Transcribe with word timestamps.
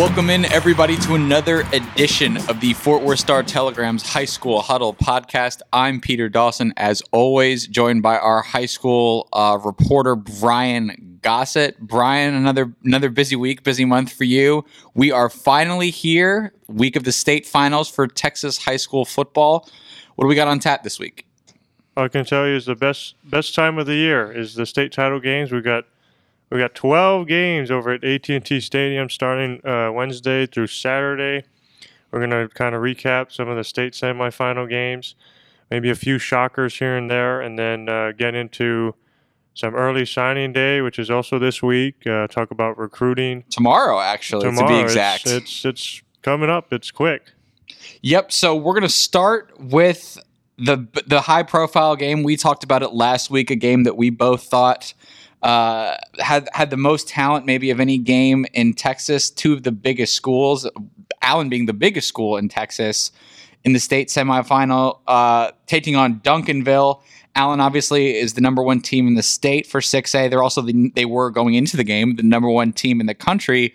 Welcome 0.00 0.30
in, 0.30 0.46
everybody, 0.46 0.96
to 0.96 1.14
another 1.14 1.60
edition 1.74 2.38
of 2.48 2.58
the 2.60 2.72
Fort 2.72 3.02
Worth 3.02 3.18
Star 3.18 3.42
Telegram's 3.42 4.02
High 4.02 4.24
School 4.24 4.62
Huddle 4.62 4.94
podcast. 4.94 5.60
I'm 5.74 6.00
Peter 6.00 6.30
Dawson, 6.30 6.72
as 6.78 7.02
always, 7.12 7.66
joined 7.66 8.02
by 8.02 8.16
our 8.16 8.40
high 8.40 8.64
school 8.64 9.28
uh, 9.34 9.58
reporter, 9.62 10.16
Brian 10.16 11.18
Gossett. 11.20 11.78
Brian, 11.80 12.32
another 12.32 12.72
another 12.82 13.10
busy 13.10 13.36
week, 13.36 13.62
busy 13.62 13.84
month 13.84 14.10
for 14.10 14.24
you. 14.24 14.64
We 14.94 15.12
are 15.12 15.28
finally 15.28 15.90
here, 15.90 16.54
week 16.66 16.96
of 16.96 17.04
the 17.04 17.12
state 17.12 17.44
finals 17.44 17.90
for 17.90 18.06
Texas 18.06 18.56
high 18.56 18.78
school 18.78 19.04
football. 19.04 19.68
What 20.14 20.24
do 20.24 20.28
we 20.28 20.34
got 20.34 20.48
on 20.48 20.60
tap 20.60 20.82
this 20.82 20.98
week? 20.98 21.26
I 21.94 22.08
can 22.08 22.24
tell 22.24 22.48
you 22.48 22.56
is 22.56 22.64
the 22.64 22.74
best 22.74 23.16
best 23.24 23.54
time 23.54 23.76
of 23.76 23.84
the 23.84 23.96
year 23.96 24.32
is 24.32 24.54
the 24.54 24.64
state 24.64 24.92
title 24.92 25.20
games. 25.20 25.52
We've 25.52 25.62
got 25.62 25.84
we 26.50 26.58
got 26.58 26.74
12 26.74 27.26
games 27.26 27.70
over 27.70 27.90
at 27.90 28.04
AT&T 28.04 28.60
Stadium 28.60 29.08
starting 29.08 29.64
uh, 29.64 29.90
Wednesday 29.92 30.46
through 30.46 30.66
Saturday. 30.66 31.46
We're 32.10 32.26
going 32.26 32.30
to 32.30 32.52
kind 32.52 32.74
of 32.74 32.82
recap 32.82 33.30
some 33.30 33.48
of 33.48 33.56
the 33.56 33.62
state 33.62 33.92
semifinal 33.92 34.68
games, 34.68 35.14
maybe 35.70 35.90
a 35.90 35.94
few 35.94 36.18
shockers 36.18 36.76
here 36.78 36.96
and 36.96 37.08
there, 37.08 37.40
and 37.40 37.56
then 37.56 37.88
uh, 37.88 38.12
get 38.12 38.34
into 38.34 38.94
some 39.54 39.74
early 39.74 40.04
signing 40.04 40.52
day, 40.52 40.80
which 40.80 40.98
is 40.98 41.10
also 41.10 41.38
this 41.38 41.62
week. 41.62 42.04
Uh, 42.06 42.26
talk 42.26 42.50
about 42.50 42.76
recruiting 42.78 43.44
tomorrow, 43.50 44.00
actually, 44.00 44.42
tomorrow, 44.42 44.68
to 44.68 44.74
be 44.74 44.80
exact. 44.80 45.26
It's, 45.26 45.64
it's, 45.64 45.64
it's 45.64 46.02
coming 46.22 46.50
up. 46.50 46.72
It's 46.72 46.90
quick. 46.90 47.30
Yep. 48.02 48.32
So 48.32 48.56
we're 48.56 48.72
going 48.72 48.82
to 48.82 48.88
start 48.88 49.52
with 49.58 50.18
the 50.58 50.86
the 51.06 51.20
high 51.20 51.44
profile 51.44 51.94
game. 51.94 52.22
We 52.22 52.36
talked 52.36 52.64
about 52.64 52.82
it 52.82 52.92
last 52.92 53.30
week. 53.30 53.50
A 53.50 53.56
game 53.56 53.84
that 53.84 53.96
we 53.96 54.10
both 54.10 54.44
thought 54.44 54.94
uh, 55.42 55.96
had 56.18 56.48
had 56.52 56.70
the 56.70 56.76
most 56.76 57.08
talent 57.08 57.46
maybe 57.46 57.70
of 57.70 57.80
any 57.80 57.98
game 57.98 58.46
in 58.52 58.74
Texas. 58.74 59.30
Two 59.30 59.52
of 59.52 59.62
the 59.62 59.72
biggest 59.72 60.14
schools, 60.14 60.68
Allen 61.22 61.48
being 61.48 61.66
the 61.66 61.72
biggest 61.72 62.08
school 62.08 62.36
in 62.36 62.48
Texas, 62.48 63.12
in 63.64 63.72
the 63.72 63.80
state 63.80 64.08
semifinal, 64.08 65.00
uh, 65.06 65.50
taking 65.66 65.96
on 65.96 66.20
Duncanville. 66.20 67.02
Allen 67.36 67.60
obviously 67.60 68.16
is 68.16 68.34
the 68.34 68.40
number 68.40 68.62
one 68.62 68.80
team 68.80 69.06
in 69.06 69.14
the 69.14 69.22
state 69.22 69.66
for 69.66 69.80
6A. 69.80 70.28
They're 70.28 70.42
also 70.42 70.62
the, 70.62 70.90
they 70.96 71.04
were 71.04 71.30
going 71.30 71.54
into 71.54 71.76
the 71.76 71.84
game 71.84 72.16
the 72.16 72.22
number 72.22 72.50
one 72.50 72.72
team 72.72 73.00
in 73.00 73.06
the 73.06 73.14
country 73.14 73.74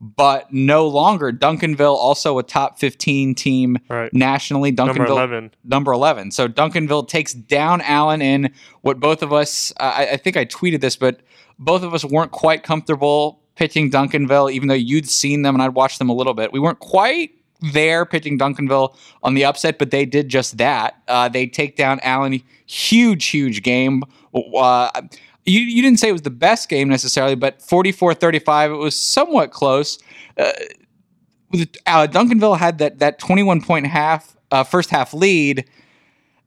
but 0.00 0.52
no 0.52 0.86
longer. 0.86 1.32
Duncanville, 1.32 1.94
also 1.94 2.38
a 2.38 2.42
top 2.42 2.78
15 2.78 3.34
team 3.34 3.78
right. 3.88 4.12
nationally. 4.12 4.72
Duncanville, 4.72 4.96
number 4.96 5.06
11. 5.06 5.50
Number 5.64 5.92
11. 5.92 6.30
So 6.30 6.48
Duncanville 6.48 7.08
takes 7.08 7.32
down 7.34 7.80
Allen 7.80 8.22
in 8.22 8.52
what 8.82 9.00
both 9.00 9.22
of 9.22 9.32
us, 9.32 9.72
uh, 9.80 9.92
I, 9.96 10.10
I, 10.12 10.16
think 10.16 10.36
I 10.36 10.44
tweeted 10.44 10.80
this, 10.80 10.96
but 10.96 11.20
both 11.58 11.82
of 11.82 11.94
us 11.94 12.04
weren't 12.04 12.30
quite 12.30 12.62
comfortable 12.62 13.40
pitching 13.56 13.90
Duncanville, 13.90 14.52
even 14.52 14.68
though 14.68 14.74
you'd 14.74 15.08
seen 15.08 15.42
them 15.42 15.54
and 15.56 15.62
I'd 15.62 15.74
watched 15.74 15.98
them 15.98 16.08
a 16.08 16.14
little 16.14 16.34
bit. 16.34 16.52
We 16.52 16.60
weren't 16.60 16.78
quite 16.78 17.32
there 17.72 18.06
pitching 18.06 18.38
Duncanville 18.38 18.96
on 19.22 19.34
the 19.34 19.44
upset, 19.44 19.78
but 19.78 19.90
they 19.90 20.04
did 20.04 20.28
just 20.28 20.58
that. 20.58 21.02
Uh, 21.08 21.28
they 21.28 21.46
take 21.46 21.76
down 21.76 21.98
Allen. 22.04 22.40
Huge, 22.66 23.26
huge 23.26 23.62
game. 23.62 24.04
Uh, 24.32 24.90
you, 25.48 25.60
you 25.60 25.82
didn't 25.82 25.98
say 25.98 26.08
it 26.08 26.12
was 26.12 26.22
the 26.22 26.30
best 26.30 26.68
game 26.68 26.88
necessarily, 26.88 27.34
but 27.34 27.62
44 27.62 28.14
35, 28.14 28.70
it 28.70 28.74
was 28.74 29.00
somewhat 29.00 29.50
close. 29.50 29.98
Uh, 30.36 30.52
uh, 31.86 32.06
Duncanville 32.06 32.58
had 32.58 32.78
that, 32.78 32.98
that 32.98 33.18
21 33.18 33.62
point 33.62 33.86
half, 33.86 34.36
uh, 34.50 34.64
first 34.64 34.90
half 34.90 35.14
lead. 35.14 35.68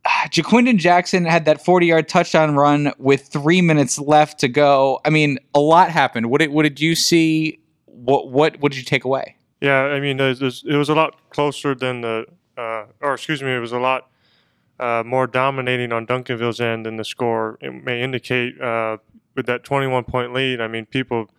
Uh, 0.03 0.09
Ja'Quinden 0.27 0.77
Jackson 0.77 1.25
had 1.25 1.45
that 1.45 1.63
40 1.63 1.85
yard 1.85 2.07
touchdown 2.07 2.55
run 2.55 2.91
with 2.97 3.27
three 3.27 3.61
minutes 3.61 3.99
left 3.99 4.39
to 4.39 4.47
go. 4.47 4.99
I 5.05 5.09
mean, 5.09 5.37
a 5.53 5.59
lot 5.59 5.89
happened. 5.91 6.29
What 6.29 6.39
did, 6.39 6.51
what 6.51 6.63
did 6.63 6.79
you 6.79 6.95
see? 6.95 7.59
What, 7.85 8.29
what, 8.29 8.59
what 8.59 8.71
did 8.71 8.79
you 8.79 8.85
take 8.85 9.03
away? 9.03 9.35
Yeah, 9.61 9.81
I 9.83 9.99
mean, 9.99 10.19
it 10.19 10.41
was 10.41 10.63
a 10.89 10.95
lot 10.95 11.29
closer 11.29 11.75
than 11.75 12.01
the, 12.01 12.25
uh, 12.57 12.85
or 12.99 13.13
excuse 13.13 13.43
me, 13.43 13.53
it 13.53 13.59
was 13.59 13.71
a 13.71 13.79
lot 13.79 14.10
uh, 14.81 15.03
more 15.05 15.27
dominating 15.27 15.93
on 15.93 16.07
Duncanville's 16.07 16.59
end 16.59 16.85
than 16.85 16.97
the 16.97 17.05
score 17.05 17.57
it 17.61 17.71
may 17.71 18.01
indicate. 18.01 18.59
Uh, 18.59 18.97
with 19.35 19.45
that 19.45 19.63
21 19.63 20.03
point 20.03 20.33
lead, 20.33 20.59
I 20.59 20.67
mean, 20.67 20.85
people 20.85 21.29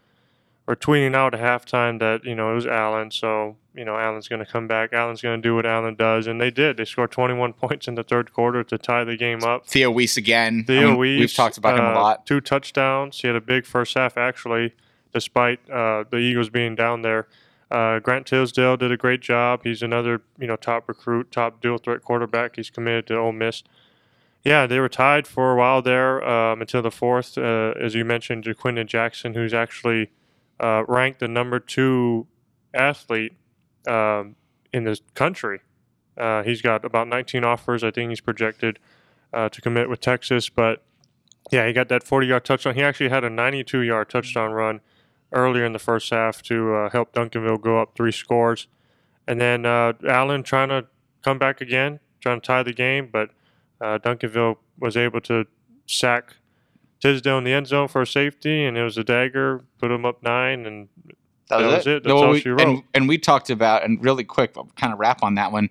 were 0.67 0.77
tweeting 0.77 1.15
out 1.15 1.35
at 1.35 1.41
halftime 1.41 1.99
that 1.99 2.25
you 2.25 2.35
know 2.35 2.53
it 2.53 2.55
was 2.55 2.67
Allen, 2.67 3.11
so 3.11 3.57
you 3.75 3.85
know 3.85 3.99
Allen's 3.99 4.29
going 4.29 4.45
to 4.45 4.51
come 4.51 4.67
back. 4.67 4.93
Allen's 4.93 5.21
going 5.21 5.43
to 5.43 5.47
do 5.47 5.55
what 5.57 5.67
Allen 5.67 5.95
does, 5.97 6.27
and 6.27 6.41
they 6.41 6.51
did. 6.51 6.77
They 6.77 6.85
scored 6.85 7.11
21 7.11 7.53
points 7.65 7.89
in 7.89 7.97
the 7.97 8.03
third 8.03 8.33
quarter 8.33 8.63
to 8.65 8.79
tie 8.79 9.05
the 9.05 9.17
game 9.17 9.43
up. 9.43 9.67
Theo 9.67 9.91
Wease 9.91 10.17
again. 10.17 10.65
Theo 10.67 10.81
I 10.81 10.85
mean, 10.91 10.97
Wease, 10.99 11.21
we've 11.21 11.35
talked 11.35 11.59
about 11.59 11.79
him 11.79 11.85
a 11.85 11.91
uh, 11.91 11.95
lot. 11.95 12.27
Two 12.27 12.41
touchdowns. 12.41 13.21
He 13.21 13.27
had 13.27 13.37
a 13.37 13.41
big 13.41 13.67
first 13.67 13.95
half 13.95 14.17
actually, 14.17 14.75
despite 15.13 15.59
uh, 15.69 16.05
the 16.11 16.19
Eagles 16.19 16.49
being 16.49 16.75
down 16.75 17.03
there. 17.03 17.27
Uh, 17.73 18.01
Grant 18.01 18.27
Tisdale 18.27 18.77
did 18.77 18.93
a 18.93 18.99
great 18.99 19.23
job. 19.23 19.63
He's 19.65 19.83
another, 19.83 20.21
you 20.39 20.47
know, 20.47 20.57
top 20.57 20.87
recruit, 20.89 21.33
top 21.33 21.63
dual 21.63 21.79
threat 21.79 22.03
quarterback. 22.03 22.57
He's 22.57 22.69
committed 22.69 23.07
to 23.07 23.17
Ole 23.17 23.33
Miss. 23.33 23.63
Yeah, 24.45 24.67
they 24.67 24.79
were 24.79 24.91
tied 24.91 25.27
for 25.27 25.53
a 25.53 25.57
while 25.57 25.81
there 25.81 26.23
um, 26.23 26.61
until 26.61 26.83
the 26.83 26.91
fourth. 26.91 27.39
Uh, 27.39 27.73
as 27.81 27.95
you 27.95 28.05
mentioned, 28.05 28.45
Ja'Quinden 28.45 28.87
Jackson, 28.87 29.33
who's 29.33 29.55
actually 29.55 30.11
uh, 30.61 30.85
ranked 30.87 31.21
the 31.21 31.29
number 31.29 31.59
two 31.59 32.27
athlete 32.75 33.33
um, 33.87 34.37
in 34.75 34.85
the 34.85 35.01
country. 35.15 35.61
Uh, 36.19 36.43
he's 36.43 36.61
got 36.61 36.85
about 36.85 37.09
19 37.09 37.43
offers. 37.43 37.83
I 37.83 37.91
think 37.91 38.11
he's 38.11 38.21
projected 38.21 38.81
uh, 39.33 39.49
to 39.49 39.61
commit 39.63 39.89
with 39.89 40.01
Texas. 40.01 40.51
But 40.51 40.83
yeah, 41.51 41.67
he 41.67 41.73
got 41.73 41.89
that 41.89 42.03
40 42.03 42.27
yard 42.27 42.45
touchdown. 42.45 42.75
He 42.75 42.83
actually 42.83 43.09
had 43.09 43.25
a 43.25 43.31
92 43.31 43.81
yard 43.81 44.11
touchdown 44.11 44.53
run 44.53 44.83
earlier 45.33 45.65
in 45.65 45.73
the 45.73 45.79
first 45.79 46.11
half 46.11 46.43
to 46.43 46.75
uh, 46.75 46.91
help 46.91 47.13
Duncanville 47.13 47.61
go 47.61 47.81
up 47.81 47.95
three 47.97 48.13
scores. 48.13 48.67
And 49.27 49.41
then 49.41 49.67
uh, 49.67 49.95
Allen 50.09 50.43
trying 50.43 50.69
to 50.69 50.87
come 51.23 51.39
back 51.39 51.61
again, 51.61 52.01
trying 52.21 52.41
to 52.41 52.47
tie 52.47 52.63
the 52.63 52.73
game, 52.73 53.09
but 53.13 53.31
uh, 53.81 53.99
Duncanville 53.99 54.57
was 54.79 54.97
able 54.97 55.21
to 55.23 55.47
sack 55.87 56.37
Tisdale 57.01 57.39
in 57.39 57.45
the 57.45 57.53
end 57.53 57.67
zone 57.67 57.89
for 57.89 58.03
a 58.03 58.07
safety, 58.07 58.65
and 58.65 58.77
it 58.77 58.83
was 58.83 58.97
a 58.99 59.05
dagger, 59.05 59.65
put 59.79 59.91
him 59.91 60.05
up 60.05 60.23
nine, 60.23 60.67
and 60.67 60.89
that, 61.49 61.59
that 61.59 61.67
was, 61.67 61.87
it. 61.87 61.91
it. 61.91 62.03
That's 62.05 62.15
no, 62.15 62.25
all 62.25 62.31
we, 62.31 62.41
she 62.41 62.51
wrote. 62.51 62.61
And, 62.61 62.83
and, 62.95 63.09
we 63.09 63.19
talked 63.19 63.51
about, 63.51 63.85
and 63.85 64.03
really 64.05 64.25
quick, 64.25 64.53
I'll 64.57 64.69
kind 64.77 64.93
of 64.93 64.99
wrap 64.99 65.23
on 65.23 65.35
that 65.35 65.51
one. 65.51 65.69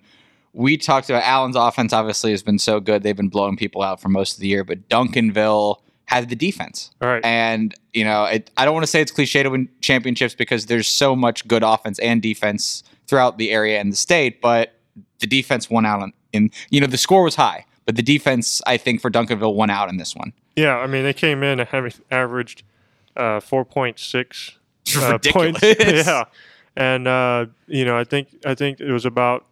We 0.52 0.76
talked 0.76 1.08
about 1.08 1.22
Allen's 1.22 1.56
offense 1.56 1.94
obviously 1.94 2.30
has 2.32 2.42
been 2.42 2.58
so 2.58 2.80
good. 2.80 3.02
They've 3.02 3.16
been 3.16 3.30
blowing 3.30 3.56
people 3.56 3.82
out 3.82 4.00
for 4.00 4.10
most 4.10 4.34
of 4.34 4.40
the 4.40 4.48
year, 4.48 4.64
but 4.64 4.88
Duncanville– 4.88 5.76
had 6.06 6.28
the 6.28 6.36
defense. 6.36 6.90
Right. 7.00 7.24
And, 7.24 7.74
you 7.92 8.04
know, 8.04 8.24
it, 8.24 8.50
I 8.56 8.64
don't 8.64 8.74
want 8.74 8.84
to 8.84 8.88
say 8.88 9.00
it's 9.00 9.12
cliche 9.12 9.42
to 9.42 9.50
win 9.50 9.68
championships 9.80 10.34
because 10.34 10.66
there's 10.66 10.86
so 10.86 11.16
much 11.16 11.46
good 11.48 11.62
offense 11.62 11.98
and 12.00 12.20
defense 12.20 12.82
throughout 13.06 13.38
the 13.38 13.50
area 13.50 13.80
and 13.80 13.92
the 13.92 13.96
state, 13.96 14.40
but 14.40 14.74
the 15.20 15.26
defense 15.26 15.70
won 15.70 15.86
out 15.86 16.02
in, 16.02 16.12
in 16.32 16.50
you 16.70 16.80
know, 16.80 16.86
the 16.86 16.98
score 16.98 17.22
was 17.22 17.36
high, 17.36 17.64
but 17.86 17.96
the 17.96 18.02
defense, 18.02 18.60
I 18.66 18.76
think, 18.76 19.00
for 19.00 19.10
Duncanville 19.10 19.54
won 19.54 19.70
out 19.70 19.88
in 19.88 19.96
this 19.96 20.14
one. 20.14 20.32
Yeah. 20.56 20.76
I 20.76 20.86
mean, 20.86 21.02
they 21.02 21.14
came 21.14 21.42
in 21.42 21.60
having 21.60 21.92
averaged 22.10 22.62
uh, 23.16 23.40
4.6 23.40 24.52
uh, 25.02 25.18
points. 25.32 25.60
yeah. 25.80 26.24
And, 26.76 27.06
uh, 27.06 27.46
you 27.66 27.84
know, 27.84 27.96
I 27.96 28.04
think, 28.04 28.28
I 28.44 28.54
think 28.54 28.80
it 28.80 28.92
was 28.92 29.04
about 29.04 29.46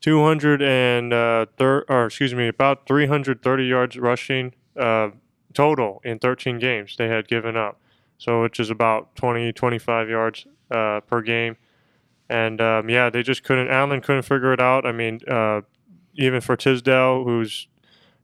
200 0.00 0.62
and, 0.62 1.12
uh, 1.12 1.46
thir- 1.56 1.84
or 1.88 2.06
excuse 2.06 2.34
me, 2.34 2.48
about 2.48 2.86
330 2.86 3.64
yards 3.64 3.98
rushing. 3.98 4.54
Uh, 4.76 5.10
total 5.54 6.00
in 6.04 6.18
13 6.18 6.58
games 6.58 6.96
they 6.96 7.08
had 7.08 7.28
given 7.28 7.56
up. 7.56 7.80
So, 8.18 8.42
which 8.42 8.60
is 8.60 8.68
about 8.68 9.16
20, 9.16 9.52
25 9.52 10.08
yards 10.10 10.46
uh, 10.70 11.00
per 11.00 11.22
game. 11.22 11.56
And 12.28 12.60
um, 12.60 12.88
yeah, 12.88 13.10
they 13.10 13.22
just 13.22 13.42
couldn't, 13.42 13.68
Allen 13.68 14.00
couldn't 14.00 14.22
figure 14.22 14.52
it 14.52 14.60
out. 14.60 14.84
I 14.86 14.92
mean, 14.92 15.20
uh, 15.26 15.62
even 16.14 16.40
for 16.40 16.54
Tisdale, 16.54 17.24
who's, 17.24 17.66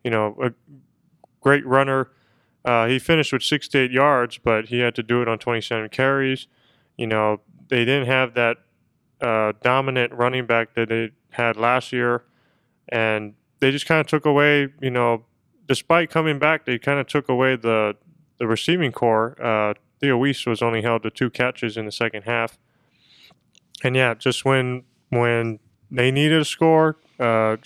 you 0.05 0.11
know, 0.11 0.37
a 0.43 0.53
great 1.41 1.67
runner, 1.67 2.11
uh, 2.65 2.87
he 2.87 2.99
finished 2.99 3.33
with 3.33 3.43
68 3.43 3.91
yards, 3.91 4.39
but 4.39 4.67
he 4.67 4.81
had 4.81 4.95
to 4.97 5.03
do 5.03 5.23
it 5.23 5.29
on 5.29 5.39
27 5.39 5.89
carries. 5.89 6.47
You 6.99 7.07
know, 7.07 7.41
they 7.69 7.85
didn't 7.85 8.07
have 8.07 8.35
that 8.35 8.59
uh, 9.21 9.53
dominant 9.63 10.13
running 10.13 10.47
back 10.47 10.75
that 10.75 10.89
they 10.89 11.13
had 11.31 11.57
last 11.57 11.93
year. 11.93 12.25
And 12.89 13.35
they 13.61 13.71
just 13.71 13.87
kind 13.87 14.01
of 14.01 14.07
took 14.07 14.27
away, 14.27 14.69
you 14.81 14.91
know, 14.91 15.25
despite 15.67 16.11
coming 16.11 16.39
back, 16.39 16.65
they 16.65 16.79
kind 16.79 16.99
of 16.99 17.07
took 17.07 17.29
away 17.29 17.57
the 17.57 17.97
the 18.39 18.47
receiving 18.47 18.93
core. 18.93 19.37
Uh, 19.43 19.75
Theo 20.01 20.17
Wease 20.19 20.45
was 20.47 20.61
only 20.63 20.83
held 20.83 21.03
to 21.05 21.11
two 21.11 21.31
catches 21.31 21.77
in 21.77 21.87
the 21.87 21.93
second 21.93 22.23
half, 22.23 22.59
and 23.83 23.97
yeah, 23.97 24.15
just 24.15 24.45
when 24.45 24.85
when 25.11 25.59
they 25.91 26.11
needed 26.11 26.41
a 26.41 26.45
score, 26.45 26.97
uh, 27.19 27.57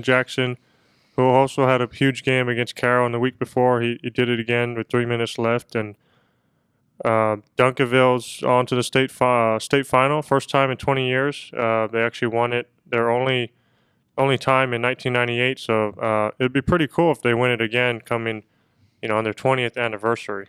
Jackson, 0.00 0.56
who 1.16 1.24
also 1.24 1.66
had 1.66 1.80
a 1.80 1.88
huge 1.92 2.22
game 2.22 2.48
against 2.48 2.76
Carroll 2.76 3.06
in 3.06 3.12
the 3.12 3.18
week 3.18 3.38
before, 3.38 3.80
he, 3.80 3.98
he 4.02 4.10
did 4.10 4.28
it 4.28 4.38
again 4.38 4.74
with 4.74 4.88
three 4.88 5.06
minutes 5.06 5.38
left, 5.38 5.74
and 5.74 5.96
uh, 7.04 7.36
Duncanville's 7.56 8.42
on 8.42 8.66
to 8.66 8.74
the 8.74 8.82
state 8.82 9.10
fi- 9.10 9.56
uh, 9.56 9.58
state 9.58 9.86
final, 9.86 10.22
first 10.22 10.50
time 10.50 10.70
in 10.70 10.76
20 10.76 11.08
years. 11.08 11.50
Uh, 11.56 11.88
they 11.90 12.02
actually 12.02 12.28
won 12.28 12.52
it. 12.52 12.68
They're 12.86 13.10
only 13.10 13.52
only 14.18 14.38
time 14.38 14.72
in 14.72 14.82
1998. 14.82 15.58
So 15.58 15.88
uh, 16.00 16.30
it'd 16.38 16.52
be 16.52 16.62
pretty 16.62 16.86
cool 16.86 17.12
if 17.12 17.22
they 17.22 17.34
win 17.34 17.50
it 17.50 17.60
again, 17.60 18.00
coming, 18.00 18.44
you 19.02 19.08
know, 19.08 19.16
on 19.16 19.24
their 19.24 19.34
20th 19.34 19.76
anniversary. 19.76 20.48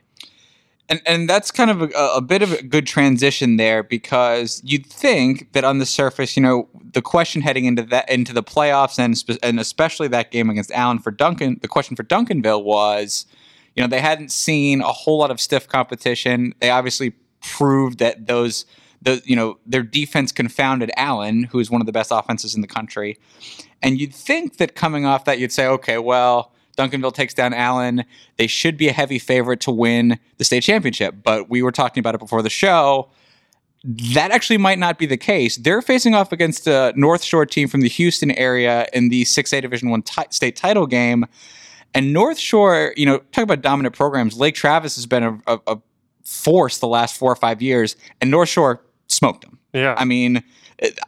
And 0.90 1.02
and 1.06 1.30
that's 1.30 1.52
kind 1.52 1.72
of 1.72 1.82
a, 1.82 1.88
a 2.16 2.22
bit 2.22 2.42
of 2.42 2.52
a 2.52 2.62
good 2.64 2.86
transition 2.86 3.56
there 3.56 3.82
because 3.82 4.62
you'd 4.66 4.86
think 4.86 5.54
that 5.54 5.64
on 5.64 5.78
the 5.78 5.86
surface, 5.86 6.36
you 6.36 6.44
know, 6.44 6.68
the 6.92 7.02
question 7.02 7.42
heading 7.42 7.64
into 7.64 7.84
that 7.84 8.10
into 8.10 8.34
the 8.34 8.44
playoffs 8.44 9.00
and 9.00 9.18
spe- 9.18 9.40
and 9.42 9.58
especially 9.58 10.10
that 10.10 10.32
game 10.32 10.50
against 10.50 10.70
Allen 10.72 11.00
for 11.00 11.12
Duncan, 11.12 11.60
the 11.62 11.70
question 11.70 11.96
for 11.96 12.04
Duncanville 12.04 12.66
was, 12.66 13.26
you 13.74 13.82
know, 13.82 13.88
they 13.88 14.02
hadn't 14.02 14.34
seen 14.34 14.82
a 14.82 14.92
whole 14.92 15.18
lot 15.18 15.32
of 15.32 15.40
stiff 15.40 15.66
competition. 15.66 16.54
They 16.60 16.70
obviously 16.70 17.14
proved 17.42 18.00
that 18.00 18.28
those 18.28 18.66
the 19.02 19.22
you 19.26 19.36
know 19.36 19.58
their 19.66 19.84
defense 19.84 20.32
confounded 20.32 20.92
Allen, 20.96 21.44
who 21.44 21.60
is 21.60 21.70
one 21.70 21.82
of 21.82 21.88
the 21.88 21.92
best 21.92 22.12
offenses 22.12 22.56
in 22.56 22.62
the 22.62 22.68
country. 22.68 23.18
And 23.82 24.00
you'd 24.00 24.14
think 24.14 24.58
that 24.58 24.76
coming 24.76 25.06
off 25.06 25.26
that, 25.26 25.40
you'd 25.40 25.52
say, 25.52 25.66
okay, 25.66 25.98
well, 25.98 26.54
Duncanville 26.78 27.14
takes 27.14 27.34
down 27.34 27.54
Allen. 27.54 28.06
They 28.38 28.48
should 28.48 28.78
be 28.78 28.88
a 28.88 28.94
heavy 28.94 29.20
favorite 29.20 29.60
to 29.62 29.72
win 29.72 30.20
the 30.38 30.44
state 30.44 30.64
championship. 30.64 31.16
But 31.24 31.50
we 31.50 31.62
were 31.62 31.72
talking 31.72 32.00
about 32.00 32.16
it 32.16 32.20
before 32.20 32.42
the 32.42 32.50
show. 32.50 33.10
That 33.84 34.30
actually 34.30 34.58
might 34.58 34.78
not 34.78 35.00
be 35.00 35.08
the 35.08 35.18
case. 35.18 35.58
They're 35.58 35.82
facing 35.82 36.14
off 36.14 36.32
against 36.32 36.68
a 36.68 36.94
North 36.96 37.24
Shore 37.24 37.48
team 37.48 37.68
from 37.68 37.82
the 37.82 37.90
Houston 37.90 38.30
area 38.32 38.88
in 38.94 39.10
the 39.10 39.24
6A 39.24 39.62
Division 39.62 39.90
One 39.90 40.04
t- 40.04 40.22
state 40.30 40.56
title 40.56 40.86
game. 40.86 41.26
And 41.94 42.14
North 42.14 42.38
Shore, 42.38 42.94
you 42.96 43.08
know, 43.08 43.18
talk 43.32 43.44
about 43.44 43.62
dominant 43.62 43.96
programs. 43.96 44.38
Lake 44.38 44.54
Travis 44.54 44.96
has 44.96 45.08
been 45.08 45.24
a, 45.24 45.40
a, 45.48 45.60
a 45.68 45.82
force 46.24 46.78
the 46.78 46.88
last 46.88 47.18
four 47.18 47.32
or 47.32 47.36
five 47.36 47.62
years, 47.62 47.96
and 48.22 48.32
North 48.32 48.50
Shore 48.50 48.82
smoked 49.12 49.44
them. 49.44 49.60
Yeah. 49.74 49.96
I 49.98 50.06
mean, 50.06 50.44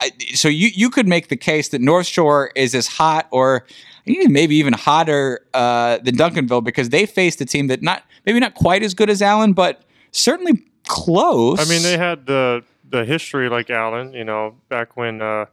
I, 0.02 0.12
so 0.34 0.48
you 0.48 0.70
you 0.74 0.90
could 0.90 1.08
make 1.08 1.30
the 1.30 1.36
case 1.36 1.70
that 1.70 1.82
North 1.82 2.06
Shore 2.06 2.52
is 2.56 2.76
as 2.76 2.88
hot 2.88 3.28
or 3.32 3.66
maybe 4.06 4.56
even 4.56 4.74
hotter 4.74 5.46
uh, 5.54 5.98
than 6.00 6.16
Duncanville 6.16 6.64
because 6.64 6.90
they 6.90 7.06
faced 7.06 7.42
a 7.42 7.46
team 7.46 7.68
that 7.68 7.82
not 7.82 8.04
maybe 8.26 8.40
not 8.40 8.54
quite 8.54 8.84
as 8.84 8.94
good 8.94 9.10
as 9.10 9.22
Allen, 9.22 9.54
but 9.54 9.84
certainly 10.12 10.64
close. 10.88 11.60
I 11.60 11.66
mean, 11.70 11.82
they 11.82 11.98
had 11.98 12.26
the 12.26 12.64
the 12.88 13.06
history 13.06 13.50
like 13.50 13.70
Allen, 13.70 14.14
you 14.14 14.24
know, 14.24 14.56
back 14.70 14.96
when 14.96 15.22
uh, 15.22 15.46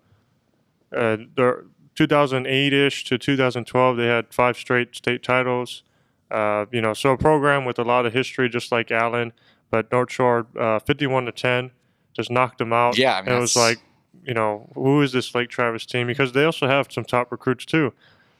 uh, 0.95 1.17
the 1.37 1.65
2008 1.95 2.73
ish 2.73 3.05
to 3.05 3.19
2012, 3.19 3.97
they 3.97 4.07
had 4.07 4.33
five 4.33 4.57
straight 4.57 4.95
state 4.95 5.23
titles. 5.23 5.83
Uh, 6.31 6.67
you 6.71 6.81
know, 6.81 6.95
so 6.95 7.11
a 7.11 7.19
program 7.19 7.65
with 7.65 7.79
a 7.79 7.83
lot 7.83 8.07
of 8.07 8.13
history, 8.13 8.49
just 8.49 8.71
like 8.71 8.91
Allen, 8.91 9.33
but 9.71 9.91
North 9.91 10.13
Shore, 10.13 10.47
uh, 10.59 10.79
51 10.79 11.25
to 11.25 11.33
10, 11.33 11.71
just 12.15 12.31
knocked 12.31 12.59
them 12.59 12.73
out. 12.73 12.99
Yeah, 12.99 13.17
I 13.17 13.23
mean, 13.23 13.29
and 13.29 13.39
it 13.39 13.41
was 13.41 13.57
like, 13.57 13.79
you 14.25 14.35
know, 14.35 14.71
who 14.75 15.03
is 15.03 15.13
this 15.13 15.35
Lake 15.35 15.49
Travis 15.49 15.87
team? 15.87 16.07
Because 16.07 16.33
they 16.33 16.45
also 16.45 16.67
have 16.67 16.89
some 16.91 17.05
top 17.05 17.31
recruits 17.31 17.65
too, 17.65 17.93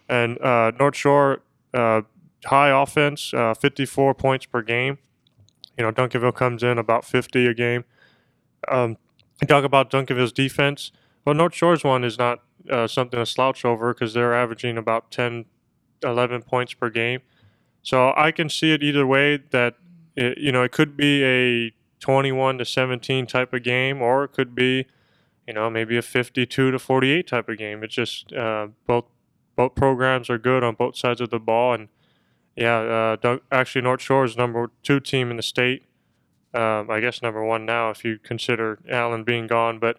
and 0.09 0.41
uh, 0.41 0.73
North 0.79 0.97
Shore 0.97 1.43
uh, 1.75 2.03
high 2.45 2.71
offense, 2.71 3.33
uh, 3.35 3.55
54 3.55 4.15
points 4.15 4.47
per 4.47 4.63
game. 4.63 4.99
You 5.77 5.85
know, 5.85 5.93
Duncanville 5.93 6.35
comes 6.35 6.63
in 6.63 6.79
about 6.79 7.05
50 7.05 7.47
a 7.47 7.55
game. 7.55 7.85
Um, 8.69 8.99
talk 9.47 9.65
about 9.65 9.91
Duncanville's 9.91 10.33
defense. 10.33 10.93
Well, 11.25 11.35
North 11.35 11.55
Shore's 11.55 11.85
one 11.85 12.05
is 12.05 12.19
not 12.19 12.41
uh, 12.69 12.87
something 12.87 13.19
to 13.19 13.27
slouch 13.27 13.65
over 13.65 13.95
because 13.95 14.15
they're 14.15 14.35
averaging 14.35 14.77
about 14.77 15.11
10, 15.11 15.47
11 16.03 16.43
points 16.43 16.75
per 16.75 16.91
game. 16.91 17.21
So 17.83 18.13
I 18.17 18.31
can 18.31 18.49
see 18.49 18.73
it 18.73 18.83
either 18.83 19.07
way. 19.07 19.39
That 19.51 19.77
it, 20.17 20.39
you 20.39 20.53
know, 20.53 20.63
it 20.63 20.73
could 20.73 20.97
be 20.97 21.25
a 21.25 21.73
21 22.01 22.59
to 22.59 22.65
17 22.65 23.27
type 23.27 23.53
of 23.53 23.63
game, 23.63 24.03
or 24.03 24.25
it 24.25 24.33
could 24.33 24.55
be, 24.55 24.87
you 25.47 25.55
know, 25.55 25.71
maybe 25.71 25.97
a 25.97 26.03
52 26.03 26.71
to 26.71 26.79
48 26.79 27.27
type 27.27 27.49
of 27.49 27.59
game. 27.59 27.85
It's 27.85 27.95
just 27.95 28.33
uh, 28.33 28.69
both 28.87 29.05
both 29.57 29.75
programs 29.75 30.31
are 30.31 30.39
good 30.39 30.65
on 30.65 30.75
both 30.75 30.97
sides 30.97 31.21
of 31.21 31.31
the 31.31 31.39
ball, 31.39 31.75
and 31.75 31.89
yeah, 32.57 33.17
uh, 33.23 33.39
actually 33.53 33.83
North 33.83 34.01
Shore 34.01 34.25
is 34.25 34.37
number 34.37 34.71
two 34.83 35.01
team 35.01 35.31
in 35.31 35.37
the 35.37 35.43
state. 35.43 35.85
Um, 36.53 36.91
I 36.91 37.01
guess 37.01 37.23
number 37.23 37.45
one 37.45 37.65
now 37.65 37.91
if 37.91 38.05
you 38.05 38.19
consider 38.19 38.81
Allen 38.91 39.23
being 39.23 39.47
gone, 39.47 39.79
but 39.79 39.99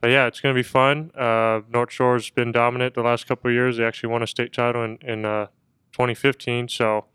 but 0.00 0.10
yeah, 0.10 0.26
it's 0.26 0.40
going 0.40 0.54
to 0.54 0.58
be 0.58 0.62
fun. 0.62 1.10
Uh, 1.16 1.62
North 1.72 1.90
Shore's 1.90 2.30
been 2.30 2.52
dominant 2.52 2.94
the 2.94 3.02
last 3.02 3.26
couple 3.26 3.50
years. 3.50 3.78
They 3.78 3.84
actually 3.84 4.10
won 4.10 4.22
a 4.22 4.26
state 4.26 4.52
title 4.52 4.84
in 4.84 4.98
in 5.00 5.24
uh, 5.24 5.46
2015, 5.92 6.68
so 6.68 7.06